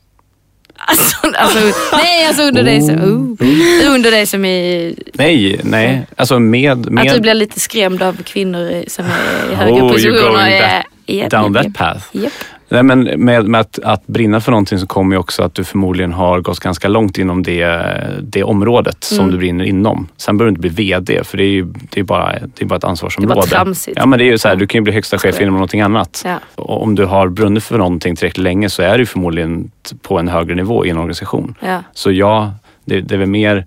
Alltså, 0.88 1.16
alltså 1.38 1.60
nej 1.92 2.26
alltså 2.28 2.44
under 2.44 2.64
dig 2.64 2.82
som, 2.82 2.96
oh, 2.96 3.96
under 3.96 4.12
dig 4.12 4.26
som 4.26 4.46
i, 4.46 4.96
Nej, 5.14 5.60
nej. 5.64 6.08
Alltså 6.16 6.40
med... 6.40 6.92
med 6.92 7.08
att 7.08 7.14
du 7.16 7.22
blir 7.22 7.34
lite 7.34 7.60
skrämd 7.60 8.02
av 8.04 8.24
kvinnor 8.24 8.84
som 8.88 9.06
är 9.06 9.52
i 9.52 9.56
högre 9.56 9.74
Oh, 9.74 9.78
you're 9.86 9.92
positioner. 9.92 10.22
going 10.22 10.84
Ja, 11.08 11.26
that- 11.26 11.30
down 11.30 11.54
that 11.54 11.74
path. 11.74 12.06
Japp. 12.12 12.34
Nej, 12.70 12.84
men 12.84 13.04
med, 13.04 13.46
med 13.46 13.62
att, 13.62 13.80
att 13.84 14.08
brinna 14.08 14.42
för 14.42 14.52
någonting 14.52 14.80
så 14.80 14.88
kommer 14.88 15.16
ju 15.16 15.20
också 15.20 15.44
att 15.44 15.54
du 15.54 15.64
förmodligen 15.64 16.14
har 16.14 16.42
gått 16.42 16.60
ganska 16.60 16.88
långt 16.88 17.18
inom 17.18 17.44
det, 17.44 17.84
det 18.24 18.44
området 18.44 19.04
som 19.04 19.20
Mm. 19.20 19.32
du 19.32 19.38
brinner 19.38 19.66
inom. 19.66 20.08
Sen 20.18 20.38
behöver 20.38 20.52
du 20.52 20.58
inte 20.68 20.76
bli 20.76 20.86
VD 20.94 21.24
för 21.24 21.38
det 21.38 21.44
är 21.44 21.50
ju 21.50 21.66
det 21.90 22.00
är 22.00 22.04
bara, 22.04 22.32
det 22.56 22.62
är 22.62 22.66
bara 22.66 22.76
ett 22.76 22.84
ansvarsområde. 22.84 23.34
Det 23.36 23.40
är 23.40 23.42
bara 23.42 23.64
tramsigt. 23.64 23.98
Ja, 23.98 24.06
men 24.06 24.20
det 24.20 24.26
är 24.26 24.32
ju 24.32 24.38
så 24.38 24.48
här, 24.48 24.56
du 24.56 24.68
kan 24.68 24.80
ju 24.80 24.84
bli 24.84 24.94
högsta 24.94 25.18
chef 25.18 25.42
inom 25.42 25.54
någonting 25.54 25.82
annat. 25.82 26.22
Ja. 26.26 26.40
Och 26.56 26.84
Om 26.84 26.96
du 26.96 27.06
har 27.06 27.28
brunnit 27.30 27.64
för 27.64 27.78
någonting 27.78 28.16
tillräckligt 28.16 28.44
länge 28.44 28.70
så 28.70 28.82
är 28.82 28.98
du 28.98 29.06
förmodligen 29.06 29.72
på 30.02 30.20
en 30.20 30.28
högre 30.28 30.56
nivå 30.56 30.86
i 30.86 30.90
en 30.90 30.98
organisation. 30.98 31.56
Ja. 31.60 31.84
Så 31.94 32.12
ja, 32.12 32.54
det, 32.86 33.02
det 33.02 33.16
är 33.16 33.20
väl 33.20 33.30
mer, 33.30 33.66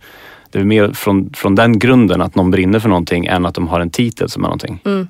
det 0.51 0.59
är 0.59 0.65
mer 0.65 0.93
från, 0.93 1.31
från 1.35 1.55
den 1.55 1.79
grunden 1.79 2.23
att 2.23 2.35
någon 2.35 2.51
brinner 2.51 2.79
för 2.81 2.89
någonting 2.89 3.27
än 3.27 3.47
att 3.47 3.55
de 3.55 3.69
har 3.69 3.81
en 3.81 3.91
titel 3.91 4.29
som 4.29 4.45
är 4.45 4.49
någonting. 4.49 4.81
Mm. 4.85 5.09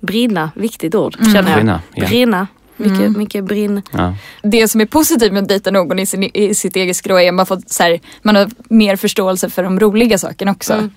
Brinna, 0.00 0.50
viktigt 0.54 0.94
ord 0.94 1.16
Mm. 1.20 1.32
känner 1.32 1.48
jag. 1.50 1.56
Brinna, 1.56 1.80
ja. 1.94 2.06
Brinna, 2.06 2.46
mycket, 2.80 2.98
Mm. 3.00 3.18
mycket 3.18 3.44
brinn. 3.44 3.82
Ja. 3.92 4.14
Det 4.42 4.68
som 4.68 4.80
är 4.80 4.86
positivt 4.86 5.32
med 5.32 5.42
att 5.42 5.48
dejta 5.48 5.70
någon 5.70 5.98
i, 5.98 6.06
sin, 6.06 6.22
i 6.22 6.54
sitt 6.54 6.76
eget 6.76 6.96
skrå 6.96 7.18
är 7.20 7.28
att 7.28 7.34
man, 7.34 7.46
får, 7.46 7.60
så 7.66 7.82
här, 7.82 8.00
man 8.22 8.36
har 8.36 8.48
mer 8.68 8.96
förståelse 8.96 9.50
för 9.50 9.62
de 9.62 9.80
roliga 9.80 10.18
sakerna 10.18 10.50
också. 10.50 10.72
Mm. 10.72 10.90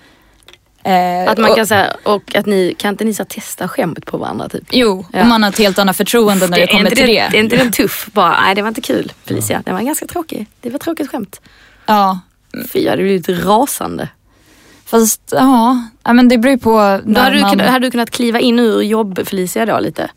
Eh, 0.86 1.30
Att 1.32 1.38
man 1.38 1.50
och, 1.50 1.56
kan 1.56 1.66
säga, 1.66 1.96
och 2.02 2.36
att 2.36 2.46
ni, 2.46 2.74
kan 2.78 2.90
inte 2.90 3.04
ni 3.04 3.14
så 3.14 3.24
testa 3.24 3.68
skämt 3.68 4.06
på 4.06 4.16
varandra 4.18 4.48
typ? 4.48 4.64
Jo, 4.72 5.06
Ja. 5.12 5.20
och 5.20 5.26
man 5.26 5.42
har 5.42 5.50
ett 5.50 5.58
helt 5.58 5.78
annat 5.78 5.96
förtroende 5.96 6.46
när 6.48 6.56
det, 6.56 6.62
är 6.62 6.66
kommer 6.66 6.80
inte 6.80 6.96
till 6.96 7.06
den, 7.06 7.30
det. 7.30 7.38
Är 7.38 7.40
inte 7.42 7.56
den 7.56 7.72
tuff? 7.72 8.08
Bara, 8.12 8.40
nej 8.40 8.54
det 8.54 8.62
var 8.62 8.68
inte 8.68 8.80
kul 8.80 9.12
Felicia. 9.24 9.62
Den 9.64 9.74
var 9.74 9.82
ganska 9.82 10.06
tråkig. 10.06 10.46
Det 10.60 10.70
var 10.70 10.76
ett 10.76 10.82
tråkigt 10.82 11.10
skämt. 11.10 11.40
Ja, 11.86 12.20
Fy, 12.72 12.78
jag 12.82 12.90
hade 12.90 13.02
blivit 13.02 13.28
rasande. 13.28 14.08
fast 14.84 15.20
ja, 15.32 15.82
ja 16.04 16.12
men 16.12 16.28
det 16.28 16.38
beror 16.38 16.52
ju 16.52 16.58
på 16.58 16.70
Då 17.04 17.10
när 17.12 17.20
hade, 17.20 17.36
du, 17.36 17.40
man... 17.40 17.50
kunnat- 17.50 17.66
hade 17.70 17.86
du 17.86 17.90
kunnat 17.90 18.10
kliva 18.10 18.40
in 18.40 18.58
ur 18.58 18.80
jobb 18.82 19.20
Felicia 19.26 19.66
då 19.66 19.78
lite? 19.80 20.10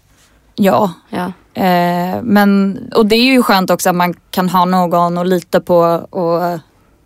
Ja, 0.55 0.93
Ja. 1.09 1.33
Eh, 1.57 2.21
men 2.23 2.79
och 2.95 3.05
det 3.05 3.15
är 3.15 3.23
ju 3.23 3.43
skönt 3.43 3.69
också 3.71 3.89
att 3.89 3.95
man 3.95 4.13
kan 4.31 4.49
ha 4.49 4.65
någon 4.65 5.17
att 5.17 5.27
lita 5.27 5.59
på 5.61 5.77
och, 6.09 6.59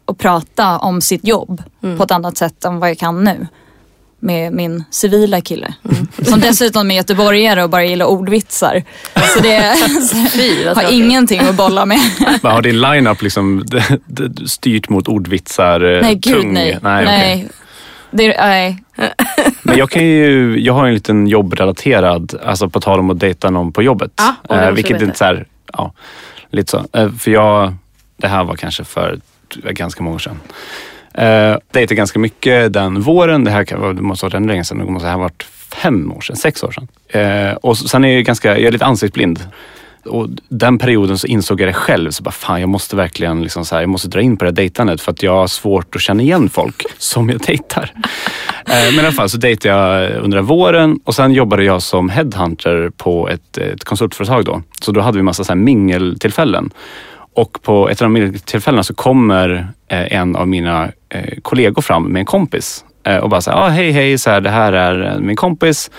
och 0.05 0.17
prata 0.17 0.77
om 0.77 1.01
sitt 1.01 1.27
jobb 1.27 1.63
Mm. 1.83 1.97
på 1.97 2.03
ett 2.03 2.11
annat 2.11 2.37
sätt 2.37 2.65
än 2.65 2.79
vad 2.79 2.89
jag 2.89 2.97
kan 2.97 3.23
nu. 3.23 3.47
Med 4.23 4.53
min 4.53 4.83
civila 4.91 5.41
kille. 5.41 5.73
Mm. 5.91 6.07
Som 6.25 6.39
dessutom 6.39 6.91
är 6.91 6.95
göteborgare 6.95 7.63
och 7.63 7.69
bara 7.69 7.83
gillar 7.85 8.05
ordvitsar. 8.05 8.83
Så 9.35 9.39
det 9.39 9.75
Fy 10.31 10.65
har 10.67 10.91
ingenting 10.93 11.39
att 11.41 11.55
bolla 11.55 11.85
med. 11.85 11.99
Men 12.41 12.51
har 12.51 12.61
din 12.61 12.81
line-up 12.81 13.21
liksom 13.21 13.65
styrt 14.47 14.89
mot 14.89 15.07
ordvitsar? 15.07 15.95
eh, 15.95 16.01
Nej 16.01 16.15
gud 16.15 16.33
tung? 16.41 16.53
nej. 16.53 16.77
nej, 16.81 17.05
okej. 17.05 17.49
Det, 18.11 18.27
nej. 18.27 18.83
Men 19.63 19.77
jag 19.77 19.89
kan 19.89 20.05
ju, 20.05 20.59
jag 20.59 20.73
har 20.73 20.87
en 20.87 20.93
liten 20.93 21.27
jobbrelaterad, 21.27 22.39
alltså 22.43 22.69
på 22.69 22.79
tal 22.79 22.99
om 22.99 23.09
att 23.09 23.19
dejta 23.19 23.49
någon 23.49 23.71
på 23.71 23.83
jobbet. 23.83 24.11
Ja, 24.15 24.35
och 24.47 24.57
det 24.57 24.63
eh, 24.63 24.71
vilket 24.71 25.01
är 25.01 25.11
så 25.13 25.25
här, 25.25 25.45
ja, 25.73 25.93
lite 26.49 26.71
så. 26.71 26.85
Eh, 26.93 27.11
för 27.11 27.31
jag, 27.31 27.73
det 28.17 28.27
här 28.27 28.43
var 28.43 28.55
kanske 28.55 28.83
för 28.83 29.19
ganska 29.55 30.03
många 30.03 30.15
år 30.15 30.19
sedan. 30.19 30.39
Uh, 31.19 31.57
dejtade 31.71 31.95
ganska 31.95 32.19
mycket 32.19 32.73
den 32.73 33.01
våren, 33.01 33.43
det 33.43 33.51
här 33.51 33.63
kan, 33.63 33.95
det 33.95 34.01
måste 34.01 34.25
ha 34.25 34.27
varit 34.27 34.35
ännu 34.35 34.47
längre 34.47 34.63
sedan, 34.63 34.77
det 34.77 34.91
måste 34.91 35.09
ha 35.09 35.17
varit 35.17 35.43
fem 35.83 36.11
år 36.11 36.21
sedan, 36.21 36.35
sex 36.35 36.63
år 36.63 36.71
sedan. 36.71 36.87
Eh, 37.07 37.53
och 37.53 37.77
sen 37.77 38.05
är 38.05 38.15
jag 38.15 38.23
ganska, 38.23 38.49
jag 38.49 38.67
är 38.67 38.71
lite 38.71 38.85
ansiktsblind. 38.85 39.39
Och 40.05 40.29
den 40.49 40.77
perioden 40.77 41.17
så 41.17 41.27
insåg 41.27 41.61
jag 41.61 41.69
det 41.69 41.73
själv. 41.73 42.11
Så 42.11 42.23
bara, 42.23 42.31
fan, 42.31 42.59
jag 42.59 42.69
måste 42.69 42.95
verkligen 42.95 43.41
liksom 43.41 43.65
så 43.65 43.75
här, 43.75 43.81
jag 43.81 43.89
måste 43.89 44.07
dra 44.07 44.21
in 44.21 44.37
på 44.37 44.45
det 44.45 44.49
här 44.49 44.55
dejtandet 44.55 45.01
för 45.01 45.11
att 45.11 45.23
jag 45.23 45.35
har 45.35 45.47
svårt 45.47 45.95
att 45.95 46.01
känna 46.01 46.23
igen 46.23 46.49
folk 46.49 46.83
som 46.97 47.29
jag 47.29 47.39
dejtar. 47.39 47.91
Eh, 48.65 48.85
men 48.85 48.95
i 48.95 48.99
alla 48.99 49.11
fall 49.11 49.29
så 49.29 49.37
dejtade 49.37 49.75
jag 49.75 50.11
under 50.23 50.37
den 50.37 50.45
våren 50.45 50.99
och 51.03 51.15
sen 51.15 51.33
jobbade 51.33 51.63
jag 51.63 51.81
som 51.81 52.09
headhunter 52.09 52.91
på 52.97 53.29
ett, 53.29 53.57
ett 53.57 53.83
konsultföretag 53.83 54.45
då. 54.45 54.61
Så 54.81 54.91
då 54.91 55.01
hade 55.01 55.17
vi 55.17 55.23
massa 55.23 55.43
så 55.43 55.51
här 55.51 55.59
mingeltillfällen. 55.59 56.71
Och 57.33 57.61
på 57.61 57.89
ett 57.89 58.01
av 58.01 58.05
de 58.05 58.13
mingeltillfällena 58.13 58.83
så 58.83 58.93
kommer 58.93 59.67
eh, 59.87 60.17
en 60.17 60.35
av 60.35 60.47
mina 60.47 60.91
eh, 61.09 61.39
kollegor 61.41 61.81
fram 61.81 62.03
med 62.03 62.19
en 62.19 62.25
kompis 62.25 62.85
och 63.21 63.29
bara 63.29 63.41
så 63.41 63.51
här, 63.51 63.57
ah, 63.57 63.67
hej 63.67 63.91
hej, 63.91 64.17
så 64.17 64.29
här, 64.29 64.41
det 64.41 64.49
här 64.49 64.73
är 64.73 65.19
min 65.19 65.35
kompis. 65.35 65.91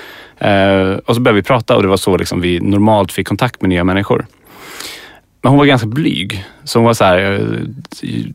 Eh, 0.44 0.98
och 1.06 1.14
så 1.14 1.20
började 1.20 1.36
vi 1.36 1.42
prata 1.42 1.76
och 1.76 1.82
det 1.82 1.88
var 1.88 1.96
så 1.96 2.16
liksom 2.16 2.40
vi 2.40 2.60
normalt 2.60 3.12
fick 3.12 3.28
kontakt 3.28 3.62
med 3.62 3.68
nya 3.68 3.84
människor. 3.84 4.26
Men 5.42 5.50
hon 5.50 5.58
var 5.58 5.66
ganska 5.66 5.86
blyg. 5.86 6.44
Så 6.64 6.78
hon 6.78 6.86
var 6.86 6.94
så 6.94 7.04
här, 7.04 7.32
eh, 7.32 7.46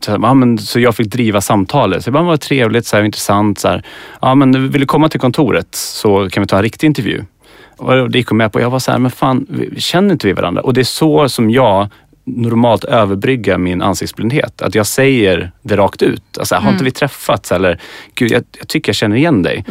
så, 0.00 0.10
här, 0.10 0.18
ja, 0.22 0.34
men, 0.34 0.58
så 0.58 0.80
jag 0.80 0.96
fick 0.96 1.06
driva 1.06 1.40
samtalet. 1.40 2.04
Så 2.04 2.10
bara, 2.10 2.22
vad 2.22 2.40
trevligt, 2.40 2.86
så 2.86 2.96
här, 2.96 3.04
intressant. 3.04 3.58
Så 3.58 3.68
här, 3.68 3.82
ja, 4.20 4.34
men 4.34 4.70
vill 4.70 4.80
du 4.80 4.86
komma 4.86 5.08
till 5.08 5.20
kontoret 5.20 5.74
så 5.74 6.30
kan 6.30 6.42
vi 6.42 6.46
ta 6.46 6.56
en 6.56 6.62
riktig 6.62 6.86
intervju. 6.86 7.24
Och 7.76 8.10
det 8.10 8.18
gick 8.18 8.28
hon 8.28 8.38
med 8.38 8.52
på. 8.52 8.60
Jag 8.60 8.70
var 8.70 8.78
så 8.78 8.90
här, 8.90 8.98
men 8.98 9.10
fan, 9.10 9.46
känner 9.76 10.12
inte 10.12 10.26
vi 10.26 10.32
varandra? 10.32 10.62
Och 10.62 10.74
det 10.74 10.80
är 10.80 10.84
så 10.84 11.28
som 11.28 11.50
jag 11.50 11.88
normalt 12.24 12.84
överbryggar 12.84 13.58
min 13.58 13.82
ansiktsblindhet. 13.82 14.62
Att 14.62 14.74
jag 14.74 14.86
säger 14.86 15.50
det 15.62 15.76
rakt 15.76 16.02
ut. 16.02 16.38
Alltså, 16.38 16.54
har 16.54 16.72
inte 16.72 16.84
vi 16.84 16.90
träffats? 16.90 17.52
Eller, 17.52 17.80
gud, 18.14 18.30
jag, 18.30 18.42
jag 18.58 18.68
tycker 18.68 18.88
jag 18.90 18.96
känner 18.96 19.16
igen 19.16 19.42
dig. 19.42 19.64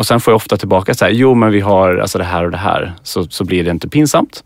Och 0.00 0.06
sen 0.06 0.20
får 0.20 0.30
jag 0.32 0.36
ofta 0.36 0.56
tillbaka 0.56 0.94
så 0.94 1.04
här, 1.04 1.12
jo 1.12 1.34
men 1.34 1.52
vi 1.52 1.60
har 1.60 1.96
alltså 1.96 2.18
det 2.18 2.24
här 2.24 2.44
och 2.44 2.50
det 2.50 2.56
här. 2.56 2.92
Så, 3.02 3.24
så 3.24 3.44
blir 3.44 3.64
det 3.64 3.70
inte 3.70 3.88
pinsamt. 3.88 4.44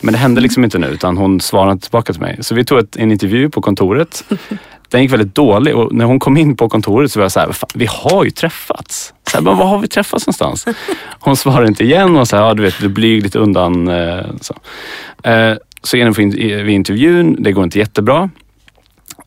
Men 0.00 0.12
det 0.12 0.18
hände 0.18 0.40
liksom 0.40 0.64
inte 0.64 0.78
nu 0.78 0.86
utan 0.86 1.16
hon 1.16 1.40
svarade 1.40 1.72
inte 1.72 1.82
tillbaka 1.84 2.12
till 2.12 2.22
mig. 2.22 2.36
Så 2.40 2.54
vi 2.54 2.64
tog 2.64 2.78
ett, 2.78 2.96
en 2.96 3.12
intervju 3.12 3.50
på 3.50 3.60
kontoret. 3.62 4.24
Den 4.90 5.02
gick 5.02 5.12
väldigt 5.12 5.34
dålig 5.34 5.76
och 5.76 5.92
när 5.94 6.04
hon 6.04 6.18
kom 6.18 6.36
in 6.36 6.56
på 6.56 6.68
kontoret 6.68 7.12
så 7.12 7.18
var 7.18 7.24
jag 7.24 7.32
så 7.32 7.40
här, 7.40 7.52
"Fan, 7.52 7.68
vi 7.74 7.86
har 7.90 8.24
ju 8.24 8.30
träffats. 8.30 9.14
Så 9.30 9.36
här, 9.36 9.44
"Men 9.44 9.56
var 9.56 9.64
har 9.66 9.78
vi 9.78 9.88
träffats 9.88 10.26
någonstans? 10.26 10.66
Hon 11.20 11.36
svarade 11.36 11.68
inte 11.68 11.84
igen 11.84 12.16
och 12.16 12.28
så 12.28 12.36
här, 12.36 12.42
ja 12.44 12.54
du 12.54 12.62
vet, 12.62 12.80
du 12.80 12.88
blyg 12.88 13.22
lite 13.22 13.38
undan. 13.38 13.88
eh, 13.88 14.24
Så, 14.40 14.54
eh, 15.30 15.56
så 15.82 15.96
genomför 15.96 16.22
vi 16.64 16.72
intervjun, 16.72 17.36
det 17.42 17.52
går 17.52 17.64
inte 17.64 17.78
jättebra. 17.78 18.30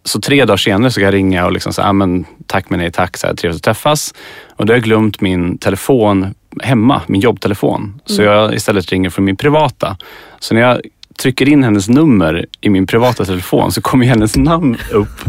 Så 0.03 0.21
tre 0.21 0.45
dagar 0.45 0.57
senare 0.57 0.91
så 0.91 0.99
kan 0.99 1.05
jag 1.05 1.13
ringa 1.13 1.45
och 1.45 1.51
liksom 1.51 1.73
säga, 1.73 1.87
ah, 1.87 1.93
men 1.93 2.25
tack 2.47 2.69
men 2.69 2.79
nej 2.79 2.91
tack, 2.91 3.17
så 3.17 3.27
här, 3.27 3.33
trevligt 3.33 3.57
att 3.57 3.63
träffas. 3.63 4.13
Och 4.55 4.65
då 4.65 4.73
har 4.73 4.77
jag 4.77 4.83
glömt 4.83 5.21
min 5.21 5.57
telefon 5.57 6.35
hemma, 6.63 7.01
min 7.07 7.21
jobbtelefon. 7.21 8.01
Så 8.05 8.21
jag 8.21 8.53
istället 8.53 8.91
ringer 8.91 9.09
från 9.09 9.25
min 9.25 9.35
privata. 9.35 9.97
Så 10.39 10.53
när 10.53 10.61
jag 10.61 10.81
trycker 11.21 11.49
in 11.49 11.63
hennes 11.63 11.89
nummer 11.89 12.45
i 12.61 12.69
min 12.69 12.87
privata 12.87 13.25
telefon 13.25 13.71
så 13.71 13.81
kommer 13.81 14.05
hennes 14.05 14.35
namn 14.35 14.77
upp 14.91 15.21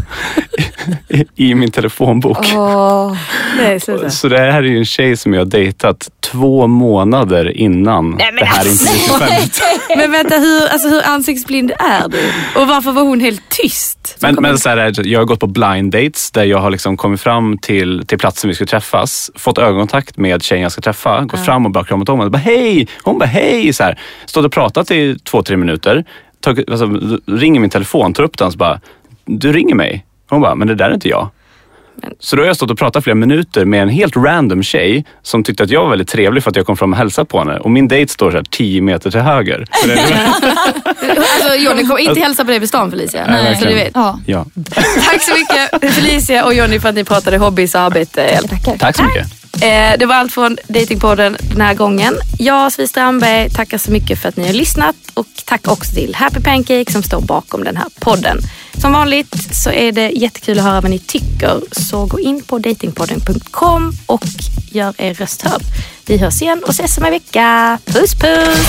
i, 1.09 1.25
i 1.35 1.55
min 1.55 1.71
telefonbok. 1.71 2.53
Åh. 2.55 3.17
Nej. 3.57 3.79
Så 4.09 4.27
det 4.27 4.37
här 4.37 4.63
är 4.63 4.67
ju 4.67 4.77
en 4.77 4.85
tjej 4.85 5.17
som 5.17 5.33
jag 5.33 5.41
har 5.41 5.45
dejtat 5.45 6.09
två 6.31 6.67
månader 6.67 7.57
innan 7.57 8.09
men 8.09 8.35
det 8.35 8.45
här 8.45 8.71
intervjutillfället. 8.71 9.61
Men 9.97 10.11
vänta, 10.11 10.35
hur, 10.35 10.67
alltså, 10.67 10.87
hur 10.87 11.01
ansiktsblind 11.05 11.71
är 11.71 12.09
du? 12.09 12.19
Och 12.61 12.67
varför 12.67 12.91
var 12.91 13.01
hon 13.03 13.19
helt 13.19 13.49
tyst? 13.49 14.17
Men, 14.21 14.35
men 14.39 14.57
så 14.57 14.69
här, 14.69 14.77
är 14.77 14.91
det, 14.91 15.09
jag 15.09 15.19
har 15.19 15.25
gått 15.25 15.39
på 15.39 15.47
blind 15.47 15.91
dates 15.91 16.31
där 16.31 16.43
jag 16.43 16.57
har 16.57 16.71
liksom 16.71 16.97
kommit 16.97 17.21
fram 17.21 17.57
till, 17.57 18.03
till 18.07 18.17
platsen 18.17 18.47
vi 18.47 18.55
ska 18.55 18.65
träffas, 18.65 19.31
fått 19.35 19.57
ögonkontakt 19.57 20.17
med 20.17 20.43
tjejen 20.43 20.63
jag 20.63 20.71
ska 20.71 20.81
träffa, 20.81 21.21
gått 21.21 21.45
fram 21.45 21.65
och 21.65 21.71
bara 21.71 21.83
kramat 21.83 22.09
om 22.09 22.19
henne. 22.19 22.37
Hej! 22.37 22.87
Hon 23.03 23.19
bara 23.19 23.25
hej! 23.25 23.73
Så 23.73 23.83
här, 23.83 23.99
stått 24.25 24.45
och 24.45 24.51
pratat 24.51 24.91
i 24.91 25.19
två, 25.23 25.43
tre 25.43 25.57
minuter. 25.57 25.82
Tag, 26.41 26.63
alltså, 26.71 26.85
ringer 27.27 27.59
min 27.59 27.69
telefon, 27.69 28.13
tar 28.13 28.23
upp 28.23 28.37
den 28.37 28.47
och 28.47 28.53
så 28.53 28.57
bara, 28.57 28.79
du 29.25 29.53
ringer 29.53 29.75
mig? 29.75 30.05
Hon 30.29 30.41
bara, 30.41 30.55
men 30.55 30.67
det 30.67 30.75
där 30.75 30.89
är 30.89 30.93
inte 30.93 31.09
jag. 31.09 31.29
Så 32.19 32.35
då 32.35 32.41
har 32.41 32.47
jag 32.47 32.55
stått 32.55 32.71
och 32.71 32.77
pratat 32.77 33.03
flera 33.03 33.15
minuter 33.15 33.65
med 33.65 33.81
en 33.81 33.89
helt 33.89 34.15
random 34.15 34.63
tjej 34.63 35.05
som 35.21 35.43
tyckte 35.43 35.63
att 35.63 35.69
jag 35.69 35.81
var 35.83 35.89
väldigt 35.89 36.07
trevlig 36.07 36.43
för 36.43 36.49
att 36.49 36.55
jag 36.55 36.65
kom 36.65 36.77
fram 36.77 36.91
och 36.91 36.97
hälsade 36.97 37.25
på 37.25 37.39
henne. 37.39 37.57
Och 37.57 37.71
min 37.71 37.87
dejt 37.87 38.13
står 38.13 38.31
så 38.31 38.37
här 38.37 38.45
10 38.49 38.81
meter 38.81 39.11
till 39.11 39.19
höger. 39.19 39.65
Alltså 41.33 41.55
Johnny 41.55 41.81
kommer 41.81 41.99
inte 41.99 42.19
hälsa 42.19 42.45
på 42.45 42.51
dig 42.51 42.59
på 42.59 42.67
stan 42.67 42.91
Felicia. 42.91 43.25
Nej, 43.27 43.55
så 43.55 43.65
du 43.65 43.73
vet. 43.73 43.91
Ja. 43.93 44.19
ja. 44.25 44.45
Tack 45.05 45.21
så 45.21 45.31
mycket 45.33 45.93
Felicia 45.93 46.45
och 46.45 46.53
Johnny 46.53 46.79
för 46.79 46.89
att 46.89 46.95
ni 46.95 47.03
pratade 47.03 47.37
hobbys 47.37 47.75
och 47.75 47.81
arbete. 47.81 48.39
Tackar. 48.49 48.77
Tack 48.77 48.95
så 48.95 49.03
mycket. 49.03 49.42
Eh, 49.61 49.97
det 49.99 50.05
var 50.05 50.15
allt 50.15 50.33
från 50.33 50.57
Datingpodden 50.67 51.37
den 51.41 51.61
här 51.61 51.73
gången. 51.73 52.15
Jag, 52.39 52.73
Svi 52.73 52.87
Strandberg, 52.87 53.49
tackar 53.49 53.77
så 53.77 53.91
mycket 53.91 54.19
för 54.19 54.29
att 54.29 54.37
ni 54.37 54.45
har 54.45 54.53
lyssnat 54.53 54.95
och 55.13 55.27
tack 55.45 55.67
också 55.67 55.91
till 55.91 56.15
Happy 56.15 56.41
Pancake 56.41 56.91
som 56.91 57.03
står 57.03 57.21
bakom 57.21 57.63
den 57.63 57.77
här 57.77 57.87
podden. 57.99 58.37
Som 58.81 58.91
vanligt 58.93 59.55
så 59.55 59.71
är 59.71 59.91
det 59.91 60.09
jättekul 60.09 60.57
att 60.59 60.63
höra 60.65 60.81
vad 60.81 60.91
ni 60.91 60.99
tycker 60.99 61.61
så 61.71 62.05
gå 62.05 62.19
in 62.19 62.43
på 62.43 62.59
datingpodden.com 62.59 63.93
och 64.05 64.25
gör 64.71 64.93
er 64.97 65.13
röst 65.13 65.41
hörd. 65.41 65.61
Vi 66.05 66.17
hörs 66.17 66.41
igen 66.41 66.63
och 66.63 66.69
ses 66.69 66.97
om 66.97 67.03
en 67.03 67.11
vecka. 67.11 67.79
Puss 67.85 68.15
puss! 68.15 68.67